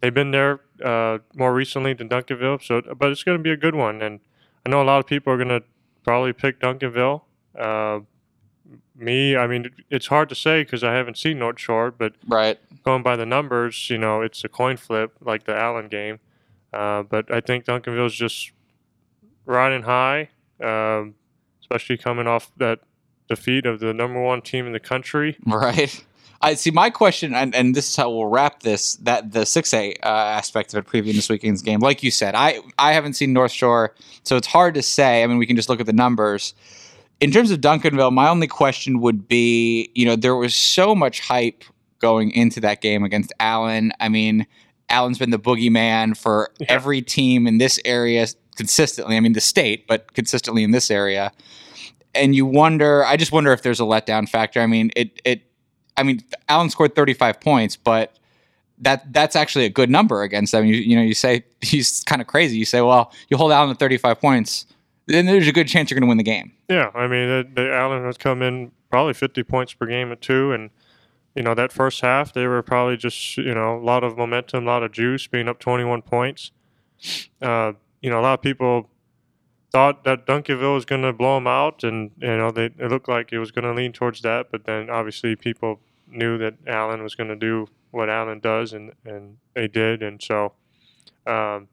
they've 0.00 0.14
been 0.14 0.30
there 0.30 0.60
uh, 0.84 1.18
more 1.34 1.54
recently 1.54 1.92
than 1.94 2.08
Duncanville. 2.08 2.62
So, 2.62 2.82
but 2.94 3.10
it's 3.10 3.22
going 3.22 3.38
to 3.38 3.42
be 3.42 3.50
a 3.50 3.56
good 3.56 3.74
one, 3.74 4.02
and 4.02 4.20
I 4.64 4.70
know 4.70 4.82
a 4.82 4.84
lot 4.84 4.98
of 4.98 5.06
people 5.06 5.32
are 5.32 5.36
going 5.36 5.48
to 5.48 5.62
probably 6.04 6.32
pick 6.32 6.60
Duncanville. 6.60 7.22
Uh, 7.58 8.00
me, 8.96 9.36
I 9.36 9.46
mean, 9.46 9.70
it's 9.90 10.06
hard 10.06 10.28
to 10.30 10.34
say 10.34 10.62
because 10.62 10.82
I 10.82 10.94
haven't 10.94 11.18
seen 11.18 11.38
North 11.38 11.60
Shore, 11.60 11.90
but 11.90 12.14
right. 12.26 12.58
going 12.84 13.02
by 13.02 13.16
the 13.16 13.26
numbers, 13.26 13.90
you 13.90 13.98
know, 13.98 14.22
it's 14.22 14.42
a 14.44 14.48
coin 14.48 14.76
flip 14.76 15.12
like 15.20 15.44
the 15.44 15.54
Allen 15.54 15.88
game. 15.88 16.18
Uh, 16.72 17.02
but 17.02 17.32
I 17.32 17.40
think 17.40 17.64
Duncanville's 17.64 18.14
just 18.14 18.52
riding 19.44 19.82
high, 19.82 20.30
um, 20.62 21.14
especially 21.60 21.96
coming 21.96 22.26
off 22.26 22.50
that 22.56 22.80
defeat 23.28 23.66
of 23.66 23.80
the 23.80 23.92
number 23.92 24.20
one 24.20 24.42
team 24.42 24.66
in 24.66 24.72
the 24.72 24.80
country. 24.80 25.36
Right. 25.46 26.04
I 26.40 26.54
see. 26.54 26.70
My 26.70 26.90
question, 26.90 27.34
and, 27.34 27.54
and 27.54 27.74
this 27.74 27.88
is 27.88 27.96
how 27.96 28.10
we'll 28.10 28.26
wrap 28.26 28.60
this: 28.62 28.96
that 28.96 29.32
the 29.32 29.46
six 29.46 29.72
A 29.72 29.94
uh, 30.02 30.08
aspect 30.08 30.74
of 30.74 30.78
it, 30.84 30.90
previewing 30.90 31.14
this 31.14 31.28
weekend's 31.28 31.62
game. 31.62 31.80
Like 31.80 32.02
you 32.02 32.10
said, 32.10 32.34
I 32.34 32.60
I 32.78 32.92
haven't 32.92 33.14
seen 33.14 33.32
North 33.32 33.52
Shore, 33.52 33.94
so 34.22 34.36
it's 34.36 34.46
hard 34.46 34.74
to 34.74 34.82
say. 34.82 35.22
I 35.22 35.26
mean, 35.26 35.38
we 35.38 35.46
can 35.46 35.56
just 35.56 35.68
look 35.68 35.80
at 35.80 35.86
the 35.86 35.92
numbers. 35.92 36.54
In 37.20 37.30
terms 37.30 37.50
of 37.50 37.60
Duncanville, 37.60 38.12
my 38.12 38.28
only 38.28 38.46
question 38.46 39.00
would 39.00 39.26
be, 39.26 39.90
you 39.94 40.04
know, 40.04 40.16
there 40.16 40.36
was 40.36 40.54
so 40.54 40.94
much 40.94 41.20
hype 41.20 41.64
going 41.98 42.30
into 42.32 42.60
that 42.60 42.82
game 42.82 43.02
against 43.04 43.32
Allen. 43.40 43.90
I 44.00 44.10
mean, 44.10 44.46
Allen's 44.90 45.18
been 45.18 45.30
the 45.30 45.38
boogeyman 45.38 46.14
for 46.16 46.50
Yeah. 46.60 46.66
every 46.68 47.00
team 47.00 47.46
in 47.46 47.56
this 47.56 47.80
area 47.86 48.26
consistently. 48.56 49.16
I 49.16 49.20
mean, 49.20 49.32
the 49.32 49.40
state, 49.40 49.86
but 49.86 50.12
consistently 50.12 50.62
in 50.62 50.72
this 50.72 50.90
area. 50.90 51.32
And 52.14 52.34
you 52.34 52.44
wonder, 52.44 53.02
I 53.04 53.16
just 53.16 53.32
wonder 53.32 53.50
if 53.52 53.62
there's 53.62 53.80
a 53.80 53.84
letdown 53.84 54.28
factor. 54.28 54.60
I 54.60 54.66
mean, 54.66 54.90
it 54.94 55.20
it 55.24 55.42
I 55.96 56.02
mean, 56.02 56.22
Allen 56.48 56.70
scored 56.70 56.94
35 56.94 57.40
points, 57.40 57.76
but 57.76 58.16
that 58.78 59.12
that's 59.12 59.36
actually 59.36 59.64
a 59.64 59.70
good 59.70 59.90
number 59.90 60.22
against 60.22 60.52
them. 60.52 60.64
You 60.64 60.76
you 60.76 60.96
know, 60.96 61.02
you 61.02 61.14
say 61.14 61.44
he's 61.60 62.02
kind 62.04 62.20
of 62.20 62.28
crazy. 62.28 62.58
You 62.58 62.64
say, 62.64 62.80
well, 62.80 63.12
you 63.28 63.36
hold 63.36 63.52
Allen 63.52 63.70
to 63.70 63.74
35 63.74 64.20
points, 64.20 64.66
then 65.06 65.26
there's 65.26 65.48
a 65.48 65.52
good 65.52 65.68
chance 65.68 65.90
you're 65.90 65.98
going 65.98 66.06
to 66.06 66.10
win 66.10 66.18
the 66.18 66.24
game. 66.24 66.52
Yeah, 66.68 66.90
I 66.94 67.06
mean, 67.06 67.28
the, 67.28 67.48
the 67.54 67.72
Allen 67.72 68.04
has 68.04 68.16
come 68.16 68.42
in 68.42 68.72
probably 68.90 69.14
50 69.14 69.42
points 69.44 69.72
per 69.72 69.86
game 69.86 70.12
at 70.12 70.20
two, 70.20 70.52
and 70.52 70.70
you 71.34 71.42
know 71.42 71.54
that 71.54 71.72
first 71.72 72.00
half 72.00 72.32
they 72.32 72.46
were 72.46 72.62
probably 72.62 72.96
just 72.96 73.36
you 73.36 73.54
know 73.54 73.76
a 73.76 73.82
lot 73.82 74.04
of 74.04 74.16
momentum, 74.16 74.64
a 74.64 74.66
lot 74.66 74.82
of 74.82 74.92
juice, 74.92 75.26
being 75.26 75.48
up 75.48 75.58
21 75.58 76.02
points. 76.02 76.50
Uh, 77.42 77.72
you 78.00 78.10
know, 78.10 78.20
a 78.20 78.22
lot 78.22 78.34
of 78.34 78.42
people 78.42 78.88
thought 79.76 80.04
that 80.04 80.24
Duncanville 80.24 80.72
was 80.72 80.86
going 80.86 81.02
to 81.02 81.12
blow 81.12 81.34
them 81.34 81.46
out, 81.46 81.84
and 81.84 82.10
you 82.18 82.36
know 82.38 82.50
they 82.50 82.66
it 82.66 82.88
looked 82.88 83.10
like 83.10 83.30
it 83.30 83.38
was 83.38 83.50
going 83.50 83.66
to 83.66 83.74
lean 83.74 83.92
towards 83.92 84.22
that, 84.22 84.50
but 84.50 84.64
then 84.64 84.88
obviously 84.88 85.36
people 85.36 85.80
knew 86.08 86.38
that 86.38 86.54
Allen 86.66 87.02
was 87.02 87.14
going 87.14 87.28
to 87.28 87.36
do 87.36 87.66
what 87.90 88.08
Allen 88.08 88.40
does, 88.40 88.72
and 88.72 88.92
and 89.04 89.36
they 89.54 89.68
did, 89.68 90.02
and 90.02 90.22
so. 90.22 90.54
Um, 91.26 91.68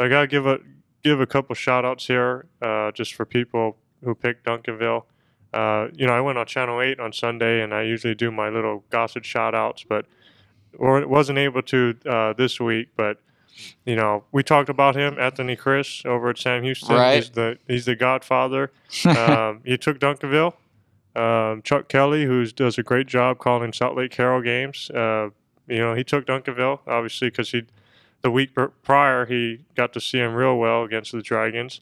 I 0.00 0.08
gotta 0.08 0.26
give 0.26 0.46
a 0.46 0.58
give 1.04 1.20
a 1.20 1.26
couple 1.26 1.54
shout 1.54 1.84
outs 1.84 2.06
here, 2.08 2.46
uh, 2.60 2.90
just 2.90 3.14
for 3.14 3.24
people 3.24 3.76
who 4.02 4.16
picked 4.16 4.46
Duncanville. 4.46 5.04
Uh, 5.52 5.88
you 5.92 6.06
know, 6.08 6.14
I 6.14 6.20
went 6.20 6.38
on 6.38 6.46
Channel 6.46 6.80
8 6.80 6.98
on 6.98 7.12
Sunday, 7.12 7.62
and 7.62 7.72
I 7.72 7.82
usually 7.82 8.16
do 8.16 8.32
my 8.32 8.48
little 8.48 8.82
gossip 8.90 9.22
shout 9.22 9.54
outs, 9.54 9.84
but 9.88 10.06
or 10.76 11.06
wasn't 11.06 11.38
able 11.38 11.62
to 11.62 11.94
uh, 12.06 12.32
this 12.32 12.58
week. 12.58 12.88
But 12.96 13.18
you 13.84 13.96
know, 13.96 14.24
we 14.32 14.42
talked 14.42 14.68
about 14.68 14.96
him, 14.96 15.18
Anthony 15.18 15.56
Chris, 15.56 16.02
over 16.04 16.30
at 16.30 16.38
Sam 16.38 16.62
Houston. 16.62 16.96
Right. 16.96 17.16
He's 17.16 17.30
the 17.30 17.58
he's 17.68 17.84
the 17.84 17.96
Godfather. 17.96 18.72
um, 19.06 19.60
he 19.64 19.76
took 19.76 19.98
Duncanville. 19.98 20.54
Um, 21.16 21.62
Chuck 21.62 21.88
Kelly, 21.88 22.24
who 22.24 22.44
does 22.46 22.76
a 22.76 22.82
great 22.82 23.06
job 23.06 23.38
calling 23.38 23.70
Southlake 23.70 24.10
Carroll 24.10 24.42
games, 24.42 24.90
uh, 24.90 25.28
you 25.68 25.78
know, 25.78 25.94
he 25.94 26.04
took 26.04 26.26
Duncanville 26.26 26.80
obviously 26.86 27.28
because 27.28 27.50
he 27.50 27.62
the 28.22 28.30
week 28.30 28.50
prior 28.82 29.26
he 29.26 29.64
got 29.74 29.92
to 29.92 30.00
see 30.00 30.18
him 30.18 30.34
real 30.34 30.56
well 30.56 30.82
against 30.82 31.12
the 31.12 31.22
Dragons. 31.22 31.80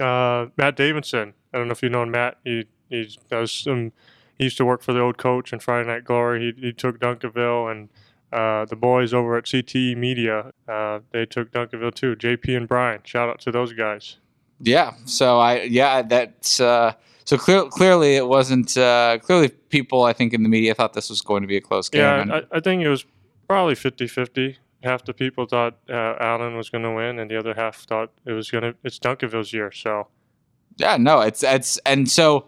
Uh, 0.00 0.46
Matt 0.56 0.76
Davidson, 0.76 1.34
I 1.52 1.58
don't 1.58 1.68
know 1.68 1.72
if 1.72 1.82
you 1.82 1.88
know 1.88 2.04
Matt. 2.06 2.38
He 2.44 2.66
he 2.88 3.18
does 3.30 3.50
some. 3.50 3.92
He 4.36 4.44
used 4.44 4.56
to 4.58 4.64
work 4.64 4.82
for 4.82 4.92
the 4.92 5.00
old 5.00 5.18
coach 5.18 5.52
in 5.52 5.58
Friday 5.58 5.88
Night 5.88 6.04
Glory. 6.04 6.54
He 6.54 6.66
he 6.66 6.72
took 6.72 7.00
Duncanville 7.00 7.70
and. 7.70 7.88
Uh, 8.32 8.66
the 8.66 8.76
boys 8.76 9.14
over 9.14 9.36
at 9.38 9.44
CTE 9.44 9.96
Media, 9.96 10.52
uh, 10.68 11.00
they 11.12 11.24
took 11.24 11.50
Duncanville 11.50 11.94
too. 11.94 12.14
JP 12.14 12.56
and 12.56 12.68
Brian, 12.68 13.00
shout 13.04 13.28
out 13.28 13.40
to 13.40 13.50
those 13.50 13.72
guys. 13.72 14.16
Yeah. 14.60 14.92
So 15.04 15.38
I 15.38 15.62
yeah 15.62 16.02
that's 16.02 16.60
uh, 16.60 16.92
so 17.24 17.38
clear, 17.38 17.64
clearly 17.66 18.16
it 18.16 18.26
wasn't 18.26 18.76
uh, 18.76 19.18
clearly 19.22 19.48
people 19.48 20.02
I 20.04 20.12
think 20.12 20.34
in 20.34 20.42
the 20.42 20.48
media 20.48 20.74
thought 20.74 20.92
this 20.92 21.08
was 21.08 21.20
going 21.20 21.42
to 21.42 21.48
be 21.48 21.56
a 21.56 21.60
close 21.60 21.88
game. 21.88 22.00
Yeah, 22.00 22.40
I, 22.52 22.56
I 22.56 22.60
think 22.60 22.82
it 22.82 22.88
was 22.88 23.04
probably 23.48 23.74
50-50. 23.74 24.56
Half 24.82 25.04
the 25.04 25.14
people 25.14 25.46
thought 25.46 25.76
uh, 25.90 26.14
Allen 26.20 26.56
was 26.56 26.70
going 26.70 26.84
to 26.84 26.92
win, 26.92 27.18
and 27.18 27.30
the 27.30 27.36
other 27.36 27.54
half 27.54 27.78
thought 27.78 28.12
it 28.24 28.32
was 28.32 28.50
going 28.50 28.62
to. 28.62 28.74
It's 28.84 28.98
Duncanville's 28.98 29.52
year, 29.52 29.72
so 29.72 30.06
Yeah, 30.76 30.96
no, 30.96 31.20
it's 31.20 31.42
it's 31.42 31.78
and 31.78 32.08
so 32.08 32.46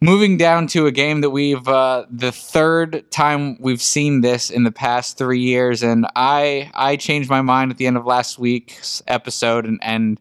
moving 0.00 0.36
down 0.36 0.66
to 0.68 0.86
a 0.86 0.92
game 0.92 1.20
that 1.22 1.30
we've 1.30 1.66
uh, 1.68 2.06
the 2.10 2.32
third 2.32 3.10
time 3.10 3.56
we've 3.60 3.82
seen 3.82 4.20
this 4.20 4.50
in 4.50 4.64
the 4.64 4.72
past 4.72 5.18
three 5.18 5.40
years, 5.40 5.82
and 5.82 6.06
I 6.16 6.70
I 6.74 6.96
changed 6.96 7.28
my 7.30 7.42
mind 7.42 7.70
at 7.70 7.76
the 7.76 7.86
end 7.86 7.96
of 7.96 8.06
last 8.06 8.38
week's 8.38 9.02
episode, 9.06 9.64
and 9.64 9.78
and 9.82 10.20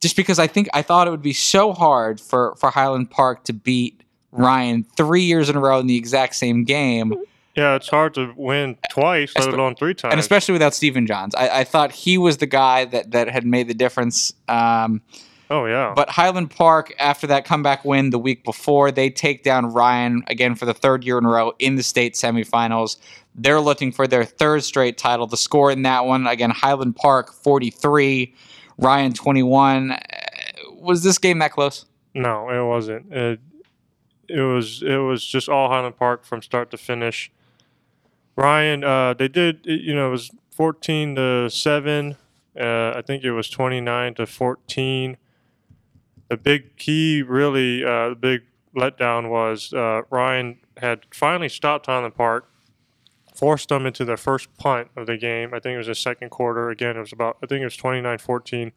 just 0.00 0.16
because 0.16 0.38
I 0.38 0.46
think 0.46 0.68
I 0.74 0.82
thought 0.82 1.08
it 1.08 1.10
would 1.10 1.22
be 1.22 1.32
so 1.32 1.72
hard 1.72 2.20
for 2.20 2.54
for 2.56 2.70
Highland 2.70 3.10
Park 3.10 3.44
to 3.44 3.52
beat 3.52 4.02
Ryan 4.32 4.84
three 4.96 5.22
years 5.22 5.48
in 5.48 5.56
a 5.56 5.60
row 5.60 5.78
in 5.78 5.86
the 5.86 5.96
exact 5.96 6.34
same 6.36 6.64
game. 6.64 7.14
Yeah, 7.54 7.74
it's 7.74 7.88
hard 7.88 8.12
to 8.14 8.34
win 8.36 8.76
twice, 8.90 9.32
let 9.34 9.48
alone 9.48 9.76
three 9.76 9.94
times. 9.94 10.12
and 10.12 10.20
especially 10.20 10.52
without 10.52 10.74
Stephen 10.74 11.06
Jones. 11.06 11.34
I, 11.34 11.60
I 11.60 11.64
thought 11.64 11.90
he 11.90 12.18
was 12.18 12.36
the 12.36 12.46
guy 12.46 12.84
that 12.84 13.12
that 13.12 13.30
had 13.30 13.46
made 13.46 13.66
the 13.68 13.74
difference. 13.74 14.34
Um, 14.46 15.00
oh 15.50 15.66
yeah, 15.66 15.92
but 15.94 16.08
Highland 16.08 16.50
Park, 16.50 16.94
after 16.98 17.26
that 17.28 17.44
comeback 17.44 17.84
win 17.84 18.10
the 18.10 18.18
week 18.18 18.44
before, 18.44 18.90
they 18.90 19.10
take 19.10 19.42
down 19.42 19.72
Ryan 19.72 20.22
again 20.26 20.54
for 20.54 20.66
the 20.66 20.74
third 20.74 21.04
year 21.04 21.18
in 21.18 21.24
a 21.24 21.28
row 21.28 21.52
in 21.58 21.76
the 21.76 21.82
state 21.82 22.14
semifinals. 22.14 22.96
They're 23.34 23.60
looking 23.60 23.92
for 23.92 24.06
their 24.06 24.24
third 24.24 24.64
straight 24.64 24.96
title. 24.96 25.26
The 25.26 25.36
score 25.36 25.70
in 25.70 25.82
that 25.82 26.06
one 26.06 26.26
again, 26.26 26.50
Highland 26.50 26.96
Park 26.96 27.32
forty 27.32 27.70
three, 27.70 28.34
Ryan 28.78 29.12
twenty 29.12 29.42
one. 29.42 29.98
Was 30.72 31.02
this 31.02 31.18
game 31.18 31.38
that 31.40 31.52
close? 31.52 31.86
no, 32.16 32.48
it 32.48 32.66
wasn't. 32.66 33.12
It, 33.12 33.40
it 34.28 34.40
was 34.40 34.82
it 34.82 34.96
was 34.96 35.24
just 35.24 35.48
all 35.48 35.68
Highland 35.68 35.96
Park 35.96 36.24
from 36.24 36.42
start 36.42 36.70
to 36.70 36.78
finish. 36.78 37.30
Ryan, 38.34 38.82
uh, 38.82 39.14
they 39.14 39.28
did 39.28 39.60
you 39.64 39.94
know 39.94 40.08
it 40.08 40.10
was 40.10 40.30
fourteen 40.50 41.14
to 41.16 41.48
seven. 41.50 42.16
Uh, 42.58 42.94
I 42.96 43.02
think 43.06 43.22
it 43.22 43.32
was 43.32 43.48
twenty 43.48 43.80
nine 43.80 44.14
to 44.14 44.26
fourteen. 44.26 45.18
The 46.28 46.36
big 46.36 46.76
key, 46.76 47.22
really, 47.22 47.84
uh, 47.84 48.10
the 48.10 48.16
big 48.16 48.42
letdown 48.74 49.30
was 49.30 49.72
uh, 49.72 50.02
Ryan 50.10 50.58
had 50.78 51.06
finally 51.12 51.48
stopped 51.48 51.86
Highland 51.86 52.14
Park, 52.14 52.50
forced 53.34 53.68
them 53.68 53.86
into 53.86 54.04
their 54.04 54.16
first 54.16 54.54
punt 54.56 54.88
of 54.96 55.06
the 55.06 55.16
game. 55.16 55.54
I 55.54 55.60
think 55.60 55.74
it 55.74 55.78
was 55.78 55.86
the 55.86 55.94
second 55.94 56.30
quarter. 56.30 56.70
Again, 56.70 56.96
it 56.96 57.00
was 57.00 57.12
about 57.12 57.38
I 57.42 57.46
think 57.46 57.60
it 57.62 57.64
was 57.64 57.76
29-14. 57.76 58.72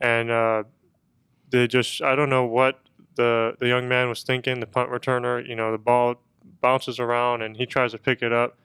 and 0.00 0.30
uh, 0.30 0.64
they 1.50 1.66
just 1.68 2.02
I 2.02 2.14
don't 2.16 2.28
know 2.30 2.44
what 2.44 2.80
the 3.14 3.56
the 3.60 3.68
young 3.68 3.88
man 3.88 4.08
was 4.08 4.22
thinking. 4.22 4.60
The 4.60 4.66
punt 4.66 4.90
returner, 4.90 5.46
you 5.46 5.54
know, 5.54 5.70
the 5.72 5.78
ball 5.78 6.16
bounces 6.60 6.98
around 6.98 7.42
and 7.42 7.56
he 7.56 7.64
tries 7.66 7.92
to 7.92 7.98
pick 7.98 8.22
it 8.22 8.32
up, 8.32 8.58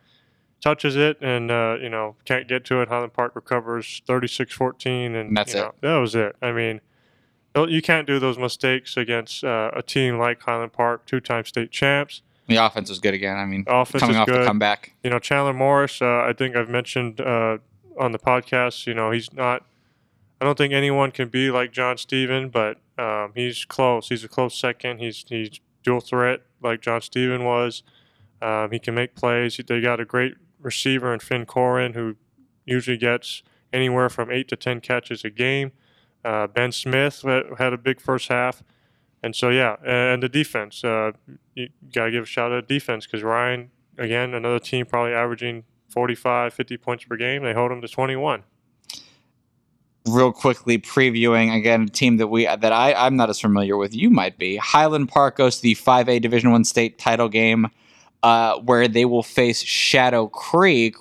touches 0.60 0.96
it, 0.96 1.18
and 1.22 1.52
uh, 1.52 1.78
you 1.80 1.90
know 1.90 2.16
can't 2.26 2.48
get 2.48 2.66
to 2.66 2.82
it. 2.82 2.90
Highland 2.90 3.14
Park 3.14 3.36
recovers 3.36 4.02
36-14, 4.08 5.06
and 5.06 5.16
And 5.16 5.38
that's 5.38 5.54
you 5.54 5.60
it. 5.60 5.64
know, 5.64 5.74
That 5.82 5.98
was 5.98 6.16
it. 6.16 6.36
I 6.42 6.52
mean. 6.52 6.82
Don't- 7.54 7.70
You 7.72 7.82
can't 7.82 8.08
do 8.08 8.20
those 8.20 8.38
mistakes 8.38 8.96
against 8.98 9.44
uh, 9.44 9.72
a 9.76 9.82
team 9.82 10.18
like 10.18 10.42
Highland 10.42 10.74
Park, 10.74 11.06
two-time 11.06 11.46
state 11.46 11.72
champs. 11.72 12.22
The 12.48 12.56
offense 12.58 12.90
is 12.90 13.00
good 13.00 13.14
again. 13.14 13.38
I 13.38 13.46
mean, 13.46 13.64
Offense 13.68 14.02
coming 14.02 14.16
is 14.16 14.20
off 14.20 14.28
the 14.28 14.34
good. 14.34 14.48
comeback. 14.48 14.94
You 15.04 15.10
know, 15.10 15.20
Chandler 15.20 15.54
Morris. 15.54 16.02
Uh, 16.02 16.24
I 16.28 16.34
think 16.34 16.56
I've 16.56 16.70
mentioned 16.70 17.22
uh, 17.22 17.58
on 18.00 18.12
the 18.12 18.20
podcast. 18.20 18.88
You 18.88 18.94
know, 18.94 19.12
he's 19.12 19.32
not. 19.34 19.64
I 20.42 20.46
don't 20.46 20.58
think 20.58 20.74
anyone 20.74 21.12
can 21.12 21.30
be 21.30 21.50
like 21.52 21.72
John 21.72 21.98
Stephen, 21.98 22.50
but 22.50 22.78
um, 22.98 23.32
he's 23.36 23.64
close. 23.64 24.10
He's 24.10 24.24
a 24.24 24.28
close 24.28 24.58
second. 24.58 24.98
He's 25.00 25.24
he's 25.30 25.62
dual 25.84 26.02
threat 26.02 26.42
like 26.62 26.82
John 26.82 27.02
Stephen 27.02 27.44
was. 27.46 27.84
Um, 28.42 28.72
he 28.72 28.80
can 28.80 28.96
make 28.96 29.16
plays. 29.16 29.58
They 29.66 29.80
got 29.80 30.00
a 30.00 30.06
great 30.06 30.34
receiver 30.60 31.14
in 31.14 31.20
Finn 31.20 31.46
Corin 31.46 31.94
who 31.94 32.16
usually 32.66 32.98
gets 32.98 33.44
anywhere 33.72 34.10
from 34.10 34.30
eight 34.32 34.48
to 34.50 34.56
ten 34.58 34.82
catches 34.82 35.24
a 35.24 35.30
game. 35.30 35.72
Uh, 36.24 36.48
ben 36.48 36.72
Smith 36.72 37.24
had 37.24 37.74
a 37.74 37.78
big 37.78 38.00
first 38.02 38.30
half. 38.30 38.64
And 39.24 39.36
so, 39.36 39.50
yeah, 39.50 39.76
and 39.86 40.24
the 40.24 40.30
defense. 40.30 40.84
Uh, 40.84 41.12
you 41.54 41.70
got 41.94 42.06
to 42.06 42.12
give 42.12 42.24
a 42.24 42.26
shout 42.26 42.52
out 42.52 42.68
to 42.68 42.74
defense 42.74 43.06
because 43.06 43.22
Ryan, 43.24 43.70
again, 43.98 44.34
another 44.34 44.60
team 44.60 44.86
probably 44.86 45.14
averaging 45.14 45.64
45, 45.90 46.54
50 46.54 46.78
points 46.78 47.04
per 47.06 47.16
game. 47.18 47.44
They 47.44 47.54
hold 47.54 47.72
them 47.72 47.82
to 47.82 47.88
21. 47.88 48.44
real 50.08 50.32
quickly 50.32 50.80
previewing 50.80 51.56
again 51.56 51.84
a 51.84 51.88
team 51.88 52.18
that 52.18 52.28
we 52.28 52.46
that 52.46 52.72
I 52.72 52.94
I'm 52.94 53.16
not 53.16 53.30
as 53.30 53.40
familiar 53.40 53.78
with. 53.78 53.94
You 53.96 54.10
might 54.10 54.38
be. 54.38 54.58
Highland 54.58 55.10
Park 55.10 55.38
goes 55.38 55.58
to 55.58 55.62
the 55.62 55.76
5A 55.76 56.22
Division 56.22 56.52
One 56.52 56.64
state 56.64 56.98
title 56.98 57.30
game, 57.30 57.68
uh, 58.24 58.58
where 58.60 58.88
they 58.88 59.06
will 59.06 59.24
face 59.24 59.62
Shadow 59.62 60.28
Creek. 60.28 60.96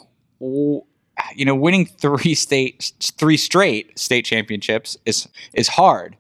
You 1.35 1.45
know, 1.45 1.55
winning 1.55 1.87
three 1.87 2.35
state 2.35 2.93
three 3.01 3.37
straight 3.37 3.99
state 3.99 4.25
championships 4.25 4.97
is 5.07 5.29
is 5.55 5.69
hard. 5.69 6.17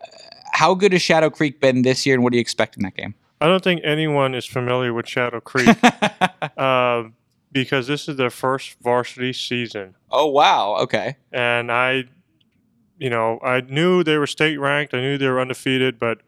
Uh, 0.00 0.06
How 0.52 0.74
good 0.74 0.92
has 0.92 1.02
Shadow 1.02 1.30
Creek 1.30 1.60
been 1.60 1.82
this 1.82 2.04
year, 2.06 2.14
and 2.14 2.22
what 2.22 2.32
do 2.32 2.38
you 2.38 2.40
expect 2.42 2.76
in 2.76 2.82
that 2.82 2.94
game? 2.96 3.14
I 3.40 3.46
don't 3.46 3.62
think 3.64 3.80
anyone 3.82 4.34
is 4.34 4.46
familiar 4.46 4.92
with 4.94 5.08
Shadow 5.08 5.40
Creek 5.40 5.76
uh, 6.56 7.04
because 7.50 7.86
this 7.88 8.08
is 8.08 8.16
their 8.16 8.30
first 8.30 8.76
varsity 8.80 9.32
season. 9.32 9.94
oh 10.10 10.26
wow, 10.26 10.76
okay. 10.82 11.16
and 11.32 11.72
I, 11.72 12.04
you 12.98 13.10
know, 13.10 13.40
I 13.42 13.60
knew 13.62 14.04
they 14.04 14.16
were 14.16 14.28
state 14.28 14.58
ranked. 14.58 14.94
I 14.94 15.00
knew 15.00 15.18
they 15.18 15.28
were 15.28 15.40
undefeated, 15.40 15.98
but 15.98 16.18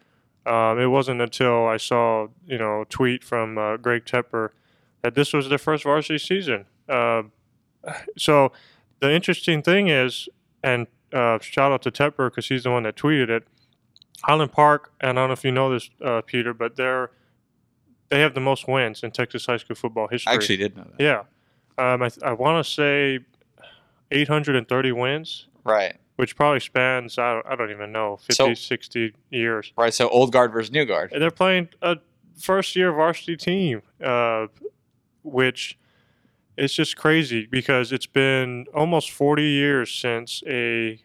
um, 0.45 0.79
it 0.81 0.87
wasn't 0.87 1.21
until 1.21 1.67
I 1.67 1.77
saw, 1.77 2.27
you 2.47 2.59
know, 2.59 2.83
a 2.83 2.85
tweet 2.87 3.23
from 3.25 3.57
uh, 3.59 3.77
Greg 3.77 4.05
Tepper 4.05 4.51
that 5.03 5.15
this 5.15 5.33
was 5.33 5.49
their 5.49 5.59
first 5.59 5.85
varsity 5.85 6.19
season. 6.19 6.67
So 8.17 8.53
the 9.01 9.13
interesting 9.13 9.63
thing 9.63 9.89
is, 9.89 10.29
and 10.63 10.87
uh, 11.13 11.39
shout 11.41 11.73
out 11.73 11.83
to 11.83 11.91
Tepper 11.91 12.31
because 12.31 12.49
he's 12.49 12.65
the 12.65 12.71
one 12.71 12.83
that 12.85 12.97
tweeted 12.97 13.29
it. 13.29 13.47
Highland 14.23 14.53
Park, 14.53 14.93
and 15.01 15.19
I 15.19 15.23
don't 15.23 15.29
know 15.29 15.33
if 15.35 15.45
you 15.45 15.53
know 15.53 15.71
this, 15.73 15.91
uh, 16.03 16.23
Peter, 16.23 16.55
but 16.55 16.77
they're 16.77 17.11
they 18.09 18.21
have 18.21 18.35
the 18.35 18.41
most 18.41 18.69
wins 18.69 19.03
in 19.03 19.11
Texas 19.11 19.47
high 19.47 19.57
school 19.57 19.77
football 19.77 20.09
history. 20.09 20.31
I 20.31 20.35
actually 20.35 20.57
did 20.59 20.77
know 20.77 20.87
that. 20.97 21.03
yeah, 21.03 21.23
um, 21.93 22.03
I, 22.03 22.11
I 22.23 22.33
want 22.33 22.65
to 22.65 22.71
say 22.71 23.19
830 24.11 24.93
wins 24.93 25.47
Right, 25.65 25.97
which 26.17 26.37
probably 26.37 26.61
spans 26.61 27.19
I 27.19 27.35
don't, 27.35 27.47
I 27.47 27.57
don't 27.57 27.71
even 27.71 27.91
know 27.93 28.17
50 28.19 28.35
So- 28.35 28.55
60 28.55 29.15
years 29.31 29.73
right. 29.77 29.93
So 29.93 30.09
old 30.09 30.33
guard 30.33 30.53
versus 30.53 30.71
new 30.71 30.85
guard. 30.85 31.13
and 31.13 31.21
they're 31.23 31.31
playing 31.31 31.69
a 31.83 31.97
first 32.39 32.77
year 32.77 32.93
varsity 32.93 33.37
team 33.37 33.83
uh, 34.03 34.47
which 35.23 35.79
is 36.57 36.73
just 36.73 36.97
crazy 36.97 37.47
because 37.47 37.93
it's 37.93 38.07
been 38.07 38.67
almost 38.75 39.11
40 39.11 39.43
years 39.43 39.93
since 39.93 40.43
a 40.47 41.01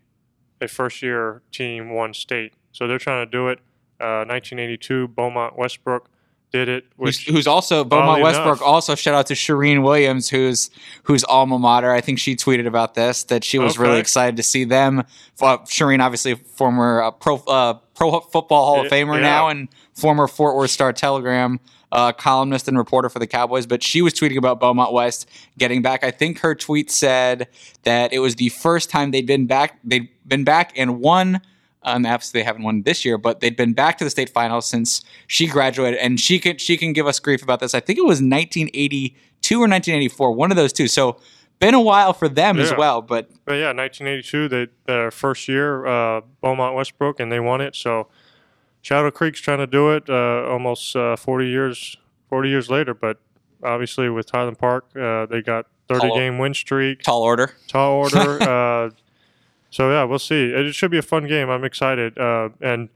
a 0.62 0.68
first 0.68 1.02
year 1.02 1.42
team 1.52 1.90
won 1.92 2.14
state. 2.14 2.54
So 2.72 2.88
they're 2.88 3.00
trying 3.00 3.26
to 3.26 3.32
do 3.32 3.48
it 3.48 3.60
uh, 4.00 4.26
1982 4.28 5.08
Beaumont 5.10 5.58
Westbrook 5.58 6.10
did 6.52 6.68
it 6.68 6.86
Who's, 6.98 7.18
which 7.18 7.28
who's 7.28 7.48
also 7.48 7.84
Beaumont 7.84 8.22
Westbrook. 8.22 8.58
enough- 8.58 8.68
Also, 8.68 8.96
shout 8.96 9.14
out 9.14 9.28
to 9.28 9.34
Charean 9.34 9.84
Williams, 9.84 10.30
who's 10.30 10.70
whose 11.04 11.24
alma 11.24 11.60
mater. 11.60 11.92
I 11.92 12.02
think 12.02 12.20
she 12.20 12.36
tweeted 12.36 12.66
about 12.66 12.96
this 12.96 13.24
that 13.26 13.44
she 13.44 13.60
was 13.60 13.78
really 13.78 14.00
excited 14.00 14.38
to 14.38 14.44
see 14.44 14.64
them. 14.64 15.04
Well, 15.40 15.60
Charean, 15.60 16.02
obviously, 16.02 16.36
former 16.36 17.04
uh, 17.04 17.12
pro 17.12 17.36
uh, 17.48 17.74
pro 17.94 18.20
football 18.20 18.66
Hall 18.66 18.86
of 18.86 18.92
Famer 18.92 19.16
yeah. 19.16 19.22
now, 19.22 19.48
and 19.50 19.70
former 19.94 20.28
Fort 20.28 20.56
Worth 20.56 20.72
Star 20.72 20.92
Telegram 20.94 21.60
uh, 21.92 22.12
columnist 22.12 22.68
and 22.68 22.78
reporter 22.78 23.10
for 23.10 23.20
the 23.20 23.28
Cowboys. 23.28 23.66
But 23.66 23.84
she 23.84 24.02
was 24.02 24.14
tweeting 24.14 24.38
about 24.38 24.60
Beaumont 24.60 24.94
West 24.94 25.30
getting 25.58 25.82
back. 25.82 26.04
I 26.04 26.12
think 26.12 26.40
her 26.40 26.56
tweet 26.56 26.92
said 26.92 27.48
that 27.84 28.14
it 28.14 28.20
was 28.20 28.36
the 28.36 28.50
first 28.50 28.90
time 28.90 29.12
they'd 29.12 29.26
been 29.26 29.46
back. 29.48 29.80
They'd 29.84 30.10
been 30.28 30.44
back 30.44 30.74
and 30.76 31.00
won. 31.00 31.42
Um, 31.84 32.06
obviously, 32.06 32.42
they 32.42 32.44
haven't 32.44 32.64
won 32.64 32.82
this 32.84 33.06
year, 33.06 33.18
but 33.18 33.40
they'd 33.40 33.56
been 33.56 33.74
back 33.74 33.98
to 34.00 34.04
the 34.04 34.10
state 34.10 34.30
finals 34.30 34.66
since 34.66 35.02
she 35.28 35.48
graduated, 35.48 36.00
and 36.00 36.20
she 36.20 36.40
could 36.40 36.60
she 36.60 36.76
can 36.78 36.94
give 36.94 37.08
us 37.08 37.20
grief 37.20 37.42
about 37.42 37.60
this. 37.62 37.74
I 37.74 37.80
think 37.80 37.98
it 37.98 38.04
was 38.04 38.22
1982 38.22 39.56
or 39.56 39.62
1984, 39.62 40.32
one 40.34 40.52
of 40.52 40.58
those 40.58 40.74
two. 40.74 40.88
So, 40.88 41.20
been 41.60 41.74
a 41.74 41.82
while 41.82 42.14
for 42.14 42.28
them 42.28 42.60
as 42.60 42.74
well. 42.76 43.02
But 43.02 43.30
But 43.46 43.56
yeah, 43.56 43.74
1982, 43.74 44.48
they 44.48 44.68
their 44.86 45.12
first 45.12 45.48
year, 45.48 45.86
uh, 45.86 46.22
Beaumont 46.42 46.76
Westbrook, 46.76 47.20
and 47.20 47.32
they 47.32 47.40
won 47.40 47.62
it. 47.62 47.76
So 47.76 48.08
Shadow 48.82 49.12
Creek's 49.12 49.42
trying 49.42 49.60
to 49.60 49.68
do 49.68 49.92
it 49.92 50.10
uh, 50.10 50.48
almost 50.50 50.96
uh, 50.96 51.16
40 51.16 51.48
years 51.48 51.98
40 52.30 52.50
years 52.50 52.70
later. 52.70 52.94
But 52.94 53.20
obviously, 53.64 54.10
with 54.10 54.30
Highland 54.30 54.58
Park, 54.58 54.86
uh, 54.96 55.26
they 55.26 55.42
got 55.42 55.68
30 55.88 56.08
Tall- 56.08 56.18
game 56.18 56.38
win 56.38 56.54
streak, 56.54 57.04
tall 57.04 57.22
order. 57.22 57.54
tall 57.68 57.94
order. 57.94 58.92
so 59.70 59.92
yeah, 59.92 60.04
we'll 60.04 60.20
see. 60.20 60.46
It 60.52 60.74
should 60.74 60.92
be 60.92 60.98
a 60.98 61.02
fun 61.04 61.28
game. 61.28 61.50
I'm 61.50 61.64
excited. 61.64 62.18
Uh, 62.18 62.50
and 62.62 62.90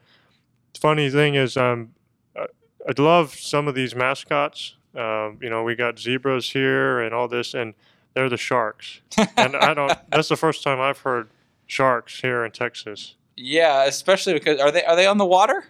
funny 0.79 1.09
thing 1.09 1.35
is, 1.35 1.55
um, 1.57 1.93
I- 2.35 2.47
I 2.87 3.01
love 3.01 3.33
some 3.35 3.67
of 3.67 3.75
these 3.75 3.95
mascots. 3.95 4.75
Um, 4.95 5.39
you 5.41 5.49
know, 5.49 5.63
we 5.63 5.75
got 5.75 5.97
zebras 5.99 6.51
here 6.51 6.99
and 6.99 7.13
all 7.15 7.27
this, 7.27 7.53
and 7.53 7.73
they're 8.13 8.29
the 8.29 8.37
sharks. 8.37 9.01
and 9.37 9.55
I 9.55 9.73
don't. 9.73 9.91
That's 10.11 10.29
the 10.29 10.35
first 10.37 10.63
time 10.63 10.79
I've 10.79 10.99
heard 10.99 11.29
sharks 11.65 12.21
here 12.21 12.43
in 12.45 12.51
Texas. 12.51 13.15
Yeah, 13.35 13.85
especially 13.85 14.33
because 14.33 14.59
are 14.59 14.69
they 14.71 14.83
are 14.83 14.95
they 14.95 15.07
on 15.07 15.17
the 15.17 15.25
water? 15.25 15.65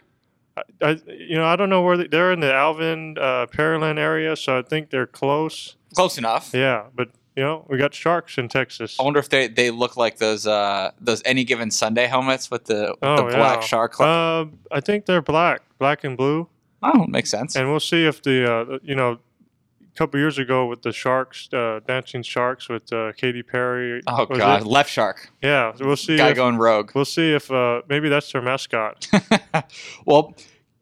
I, 0.58 0.62
I 0.82 0.90
you 1.08 1.36
know, 1.38 1.46
I 1.46 1.56
don't 1.56 1.70
know 1.70 1.82
where 1.82 1.96
they, 1.98 2.08
they're 2.08 2.34
in 2.34 2.42
the 2.42 2.54
Alvin, 2.54 3.18
uh, 3.18 3.46
Pearland 3.48 3.98
area, 3.98 4.36
so 4.36 4.58
I 4.60 4.62
think 4.62 4.90
they're 4.90 5.08
close. 5.08 5.76
Close 5.96 6.18
enough. 6.18 6.52
Yeah, 6.54 6.86
but 6.94 7.10
you 7.36 7.44
know, 7.44 7.66
we 7.70 7.78
got 7.78 7.94
sharks 7.94 8.38
in 8.38 8.48
Texas. 8.48 8.98
I 9.00 9.04
wonder 9.04 9.20
if 9.20 9.30
they, 9.30 9.48
they 9.48 9.72
look 9.72 9.98
like 9.98 10.18
those 10.18 10.46
uh 10.48 10.92
those 11.02 11.22
any 11.26 11.44
given 11.44 11.72
Sunday 11.72 12.06
helmets 12.08 12.52
with 12.52 12.66
the 12.66 12.90
with 12.92 12.98
Oh, 13.02 13.16
the 13.30 13.36
black 13.38 13.62
yeah. 13.62 13.66
shark. 13.66 14.00
Uh, 14.00 14.46
I 14.72 14.80
think 14.82 15.06
they're 15.06 15.22
black, 15.22 15.62
black 15.80 16.04
and 16.04 16.16
blue. 16.18 16.48
Oh, 16.84 17.06
makes 17.08 17.30
sense. 17.32 17.56
and 17.56 17.70
we'll 17.70 17.80
see 17.80 18.06
if 18.06 18.22
the 18.22 18.52
uh, 18.52 18.78
you 18.84 18.94
know 18.96 19.12
a 19.14 19.96
couple 19.96 20.20
years 20.20 20.38
ago 20.40 20.66
with 20.66 20.82
the 20.82 20.92
Sharks, 20.92 21.48
uh, 21.54 21.80
Dancing 21.88 22.24
Sharks 22.24 22.68
with 22.68 22.92
uh, 22.92 23.12
Katy 23.14 23.44
Perry. 23.44 24.02
oh 24.08 24.26
god, 24.26 24.62
it? 24.64 24.68
left 24.68 24.90
shark. 24.90 25.30
Yeah, 25.42 25.72
we'll 25.80 25.96
see. 25.96 26.18
Guy 26.18 26.30
If, 26.30 26.36
going 26.36 26.58
rogue. 26.58 26.92
we'll 26.96 27.06
see 27.06 27.32
if 27.34 27.50
uh, 27.52 27.84
maybe 27.88 28.10
that's 28.10 28.32
their 28.32 28.42
mascot. 28.42 29.08
well, 30.06 30.36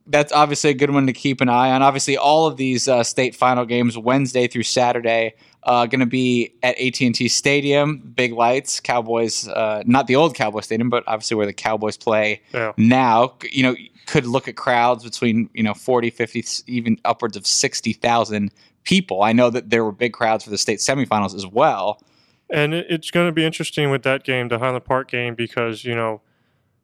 that's 0.07 0.31
obviously 0.33 0.69
a 0.71 0.73
good 0.73 0.89
one 0.91 1.07
to 1.07 1.13
keep 1.13 1.41
an 1.41 1.49
eye 1.49 1.71
on. 1.71 1.81
Obviously, 1.83 2.17
all 2.17 2.47
of 2.47 2.57
these 2.57 2.87
uh, 2.87 3.03
state 3.03 3.35
final 3.35 3.65
games, 3.65 3.97
Wednesday 3.97 4.47
through 4.47 4.63
Saturday, 4.63 5.33
uh, 5.63 5.85
going 5.85 5.99
to 5.99 6.05
be 6.05 6.53
at 6.63 6.77
AT&T 6.79 7.27
Stadium. 7.27 7.99
Big 8.15 8.33
lights, 8.33 8.79
Cowboys. 8.79 9.47
Uh, 9.47 9.83
not 9.85 10.07
the 10.07 10.15
old 10.15 10.35
Cowboy 10.35 10.61
Stadium, 10.61 10.89
but 10.89 11.03
obviously 11.07 11.35
where 11.37 11.45
the 11.45 11.53
Cowboys 11.53 11.97
play 11.97 12.41
Yeah. 12.53 12.71
now. 12.77 13.35
You 13.51 13.63
know, 13.63 13.75
could 14.07 14.25
look 14.25 14.47
at 14.47 14.55
crowds 14.55 15.03
between 15.03 15.49
you 15.53 15.63
know 15.63 15.73
40, 15.73 16.09
50, 16.09 16.43
even 16.67 16.97
upwards 17.05 17.37
of 17.37 17.45
sixty 17.45 17.93
thousand 17.93 18.51
people. 18.83 19.21
I 19.23 19.31
know 19.33 19.49
that 19.51 19.69
there 19.69 19.83
were 19.85 19.91
big 19.91 20.13
crowds 20.13 20.43
for 20.43 20.49
the 20.49 20.57
state 20.57 20.79
semifinals 20.79 21.35
as 21.35 21.45
well. 21.45 22.01
And 22.49 22.73
it's 22.73 23.11
going 23.11 23.27
to 23.27 23.31
be 23.31 23.45
interesting 23.45 23.91
with 23.91 24.03
that 24.03 24.23
game, 24.25 24.49
the 24.49 24.59
Highland 24.59 24.83
Park 24.83 25.09
game, 25.09 25.35
because 25.35 25.85
you 25.85 25.95
know 25.95 26.21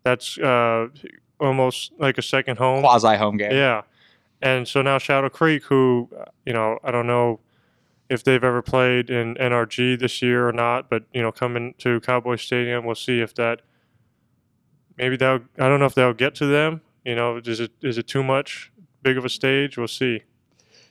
that's 0.03 0.37
uh, 0.37 0.87
almost 1.39 1.91
like 1.97 2.17
a 2.17 2.21
second 2.21 2.57
home. 2.57 2.81
Quasi 2.81 3.15
home 3.17 3.35
game. 3.37 3.51
Yeah, 3.51 3.81
and 4.41 4.67
so 4.67 4.81
now 4.81 4.97
Shadow 4.99 5.27
Creek, 5.29 5.63
who 5.63 6.07
uh, 6.17 6.25
you 6.45 6.53
know, 6.53 6.79
I 6.83 6.91
don't 6.91 7.07
know 7.07 7.39
if 8.09 8.23
they've 8.23 8.43
ever 8.43 8.61
played 8.61 9.09
in 9.09 9.35
NRG 9.35 9.99
this 9.99 10.21
year 10.21 10.47
or 10.47 10.51
not, 10.53 10.89
but 10.89 11.03
you 11.13 11.21
know, 11.21 11.31
coming 11.31 11.73
to 11.79 11.99
Cowboy 12.01 12.35
Stadium, 12.37 12.85
we'll 12.85 12.95
see 12.95 13.19
if 13.21 13.33
that 13.35 13.61
maybe 14.97 15.17
that 15.17 15.41
I 15.59 15.67
don't 15.67 15.79
know 15.79 15.85
if 15.85 15.95
that'll 15.95 16.13
get 16.13 16.35
to 16.35 16.45
them. 16.45 16.81
You 17.05 17.15
know, 17.15 17.37
is 17.37 17.59
it 17.59 17.71
is 17.81 17.97
it 17.97 18.07
too 18.07 18.23
much 18.23 18.71
big 19.01 19.17
of 19.17 19.25
a 19.25 19.29
stage? 19.29 19.77
We'll 19.77 19.87
see. 19.87 20.23